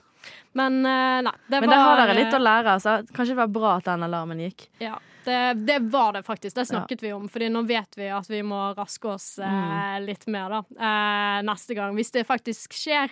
Men 0.57 0.79
nei, 0.81 1.33
det 1.51 1.59
Men 1.61 1.69
var 1.69 1.75
det 1.75 1.81
har 1.81 1.99
dere 2.01 2.15
litt 2.17 2.37
å 2.37 2.41
lære, 2.41 2.77
altså. 2.77 2.95
Kanskje 3.11 3.35
det 3.35 3.41
var 3.43 3.51
bra 3.53 3.75
at 3.79 3.89
den 3.89 4.05
alarmen 4.07 4.41
gikk. 4.47 4.67
ja, 4.81 4.97
det, 5.25 5.39
det 5.67 5.77
var 5.91 6.13
det 6.15 6.21
faktisk. 6.27 6.55
Det 6.55 6.65
snakket 6.69 7.01
vi 7.03 7.11
om. 7.15 7.25
Fordi 7.31 7.49
nå 7.51 7.61
vet 7.67 7.97
vi 7.99 8.07
at 8.13 8.29
vi 8.31 8.41
må 8.45 8.59
raske 8.77 9.09
oss 9.15 9.27
eh, 9.39 9.49
Mm. 9.55 10.05
litt 10.05 10.27
mer 10.31 10.49
da 10.55 10.59
eh, 10.75 11.41
neste 11.47 11.75
gang, 11.77 11.95
hvis 11.97 12.11
det 12.15 12.25
faktisk 12.27 12.73
skjer. 12.77 13.11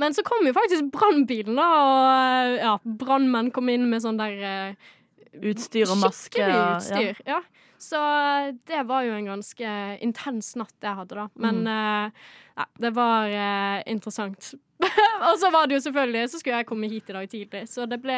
Men 0.00 0.14
så 0.16 0.22
kom 0.26 0.46
jo 0.46 0.52
faktisk 0.56 0.90
brannbilen, 0.94 1.56
da. 1.58 1.68
Og 1.80 2.04
eh, 2.12 2.62
ja, 2.64 2.76
brannmenn 2.84 3.50
kom 3.54 3.68
inn 3.72 3.88
med 3.90 4.04
sånn 4.04 4.20
der 4.20 4.38
eh, 4.44 4.92
Utstyr 5.34 5.90
og 5.90 5.98
maske. 5.98 6.38
Skikkelig 6.38 6.76
utstyr, 6.76 7.22
ja. 7.26 7.40
Så 7.84 7.98
eh, 7.98 8.52
det 8.70 8.84
var 8.86 9.02
jo 9.02 9.16
en 9.18 9.26
ganske 9.32 9.72
intens 10.06 10.52
natt 10.56 10.76
jeg 10.80 10.94
hadde, 11.00 11.14
da. 11.18 11.28
Men 11.42 11.64
Mm. 11.64 11.72
eh, 11.74 12.10
Nei, 12.54 12.66
det 12.78 12.92
var 12.94 13.26
eh, 13.34 13.80
interessant. 13.90 14.52
og 15.26 15.38
så 15.40 15.48
var 15.50 15.66
det 15.66 15.74
jo 15.74 15.80
selvfølgelig 15.88 16.28
Så 16.30 16.38
skulle 16.38 16.60
jeg 16.60 16.66
komme 16.68 16.86
hit 16.90 17.08
i 17.10 17.14
dag 17.16 17.26
tidlig, 17.30 17.62
så 17.70 17.86
det 17.90 17.98
ble 18.02 18.14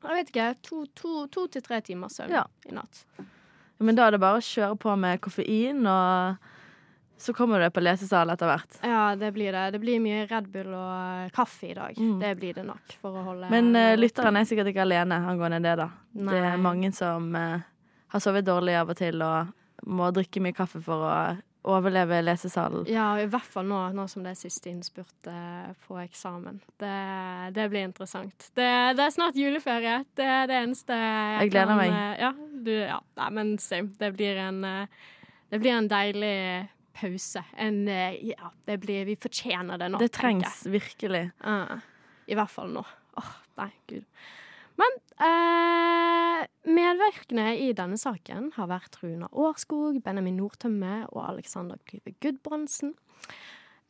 Jeg 0.00 0.16
vet 0.16 0.32
ikke, 0.32 0.48
to, 0.66 0.84
to, 0.96 1.26
to 1.32 1.46
til 1.52 1.64
tre 1.64 1.80
timer 1.84 2.12
søvn 2.12 2.32
Ja. 2.32 2.46
i 2.68 2.74
natt. 2.74 3.04
Men 3.80 3.96
da 3.96 4.06
er 4.06 4.16
det 4.16 4.20
bare 4.20 4.40
å 4.40 4.44
kjøre 4.44 4.76
på 4.80 4.94
med 5.00 5.20
koffein, 5.24 5.86
og 5.88 6.36
så 7.20 7.32
kommer 7.36 7.60
du 7.60 7.68
på 7.72 7.82
lesesal 7.84 8.32
etter 8.32 8.48
hvert. 8.48 8.78
Ja, 8.84 9.14
det 9.16 9.32
blir 9.36 9.52
det. 9.52 9.66
Det 9.76 9.80
blir 9.82 10.00
mye 10.00 10.26
Red 10.28 10.48
Bull 10.52 10.72
og 10.72 11.24
eh, 11.24 11.30
kaffe 11.36 11.68
i 11.68 11.74
dag. 11.76 11.96
Mm. 11.96 12.14
Det 12.20 12.34
blir 12.40 12.56
det 12.56 12.64
nok 12.64 12.96
for 13.00 13.16
å 13.20 13.24
holde 13.26 13.50
Men 13.52 13.74
uh, 13.76 13.96
lytteren 13.98 14.36
er 14.40 14.48
sikkert 14.48 14.72
ikke 14.72 14.86
alene 14.86 15.20
angående 15.28 15.60
det, 15.64 15.74
da. 15.80 15.90
Nei. 16.16 16.32
Det 16.32 16.40
er 16.52 16.62
mange 16.64 16.92
som 16.96 17.28
uh, 17.36 17.60
har 18.12 18.24
sovet 18.24 18.48
dårlig 18.48 18.78
av 18.80 18.92
og 18.92 19.00
til 19.00 19.20
og 19.24 19.52
må 19.88 20.08
drikke 20.16 20.42
mye 20.44 20.56
kaffe 20.56 20.80
for 20.84 21.08
å 21.08 21.14
overleve 21.68 22.22
lesesalen. 22.24 22.86
Ja, 22.88 23.10
i 23.20 23.26
hvert 23.28 23.44
fall 23.52 23.66
nå, 23.68 23.78
nå 23.92 24.06
som 24.08 24.24
det 24.24 24.32
er 24.32 24.38
siste 24.40 24.70
innspurt 24.70 25.28
eh, 25.28 25.70
på 25.86 25.98
eksamen. 26.00 26.60
Det, 26.80 26.92
det 27.56 27.66
blir 27.72 27.84
interessant. 27.88 28.46
Det, 28.56 28.68
det 28.96 29.04
er 29.04 29.12
snart 29.12 29.36
juleferie. 29.36 29.98
Det 30.16 30.24
er 30.24 30.48
det 30.48 30.56
eneste 30.62 30.96
jeg, 30.96 31.36
Jeg 31.44 31.52
gleder 31.52 31.74
kan, 31.74 31.82
meg. 31.82 31.92
eh, 31.92 32.22
Ja, 32.24 32.32
du, 32.64 32.72
ja. 32.78 32.98
Nei, 33.20 33.30
men 33.36 33.52
same. 33.60 33.92
Det 34.00 34.12
blir 34.16 34.40
en, 34.40 34.62
eh, 34.64 35.08
det 35.52 35.60
blir 35.60 35.76
en 35.76 35.90
deilig 35.92 36.34
pause. 37.00 37.44
En 37.56 37.82
Ja, 37.88 38.50
det 38.66 38.80
blir 38.82 39.04
Vi 39.08 39.16
fortjener 39.20 39.78
det 39.80 39.90
nå. 39.92 40.00
Det 40.00 40.10
trengs 40.16 40.62
virkelig. 40.68 41.26
Uh, 41.44 41.76
I 42.28 42.36
hvert 42.40 42.50
fall 42.52 42.72
nå. 42.72 42.82
Åh, 43.20 43.30
nei, 43.60 43.70
gud. 43.90 44.04
Men 44.80 44.96
eh, 45.20 46.46
medvirkende 46.70 47.46
i 47.60 47.70
denne 47.76 47.98
saken 48.00 48.52
har 48.56 48.70
vært 48.70 49.00
Runa 49.02 49.28
Årskog, 49.32 49.98
Benjamin 50.04 50.38
Nordtømme 50.40 51.04
og 51.10 51.24
Alexander 51.26 51.80
Klyve 51.88 52.14
Gudbrandsen. 52.22 52.94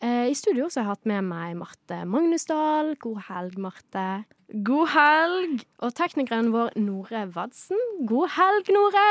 Eh, 0.01 0.30
I 0.32 0.34
studio 0.34 0.70
så 0.72 0.80
har 0.80 0.86
jeg 0.86 0.94
hatt 0.94 1.09
med 1.11 1.26
meg 1.28 1.57
Marte 1.61 2.05
Magnusdal. 2.09 2.94
God 3.05 3.18
helg, 3.26 3.59
Marte. 3.61 4.05
God 4.51 4.88
helg! 4.94 5.61
Og 5.84 5.92
teknikeren 5.94 6.48
vår 6.55 6.72
Nore 6.80 7.26
Vadsen. 7.34 7.78
God 8.09 8.32
helg, 8.34 8.72
Nore! 8.72 9.05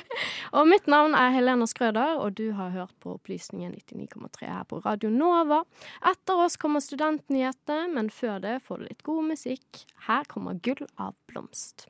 og 0.58 0.66
mitt 0.68 0.90
navn 0.90 1.14
er 1.14 1.32
Helena 1.36 1.68
Skrøder, 1.70 2.18
og 2.18 2.34
du 2.36 2.50
har 2.58 2.74
hørt 2.74 2.92
på 3.00 3.14
Opplysningen 3.14 3.78
99,3 3.78 4.50
her 4.50 4.66
på 4.68 4.82
Radio 4.84 5.14
Nova. 5.14 5.62
Etter 6.02 6.44
oss 6.44 6.58
kommer 6.60 6.82
Studentnyhetene, 6.82 7.86
men 7.94 8.10
før 8.10 8.42
det 8.42 8.58
får 8.66 8.82
du 8.82 8.88
litt 8.90 9.06
god 9.06 9.30
musikk. 9.30 9.84
Her 10.10 10.26
kommer 10.28 10.58
Gull 10.66 10.82
av 10.98 11.14
blomst. 11.30 11.86